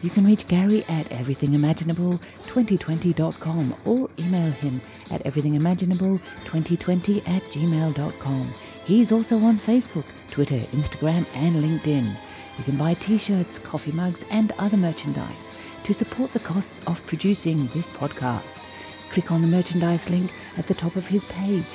[0.00, 4.80] You can reach Gary at everythingimaginable2020.com or email him
[5.10, 8.54] at everythingimaginable2020 at gmail.com.
[8.84, 12.16] He's also on Facebook, Twitter, Instagram, and LinkedIn.
[12.58, 15.52] You can buy t-shirts, coffee mugs, and other merchandise
[15.82, 18.62] to support the costs of producing this podcast.
[19.10, 21.66] Click on the merchandise link at the top of his page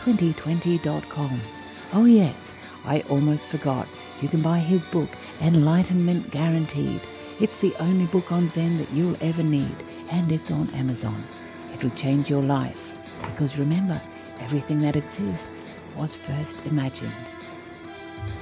[0.00, 1.40] www.everythingimaginable2020.com.
[1.92, 2.54] Oh yes,
[2.84, 3.86] I almost forgot.
[4.22, 5.10] You can buy his book,
[5.40, 7.00] Enlightenment Guaranteed.
[7.40, 9.74] It's the only book on Zen that you'll ever need,
[10.10, 11.22] and it's on Amazon.
[11.74, 12.92] It'll change your life,
[13.26, 14.00] because remember,
[14.40, 15.62] everything that exists
[15.96, 17.12] was first imagined.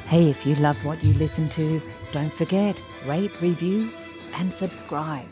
[0.06, 1.80] Hey, if you love what you listen to,
[2.12, 2.76] don't forget,
[3.06, 3.90] rate, review,
[4.35, 5.26] and subscribe.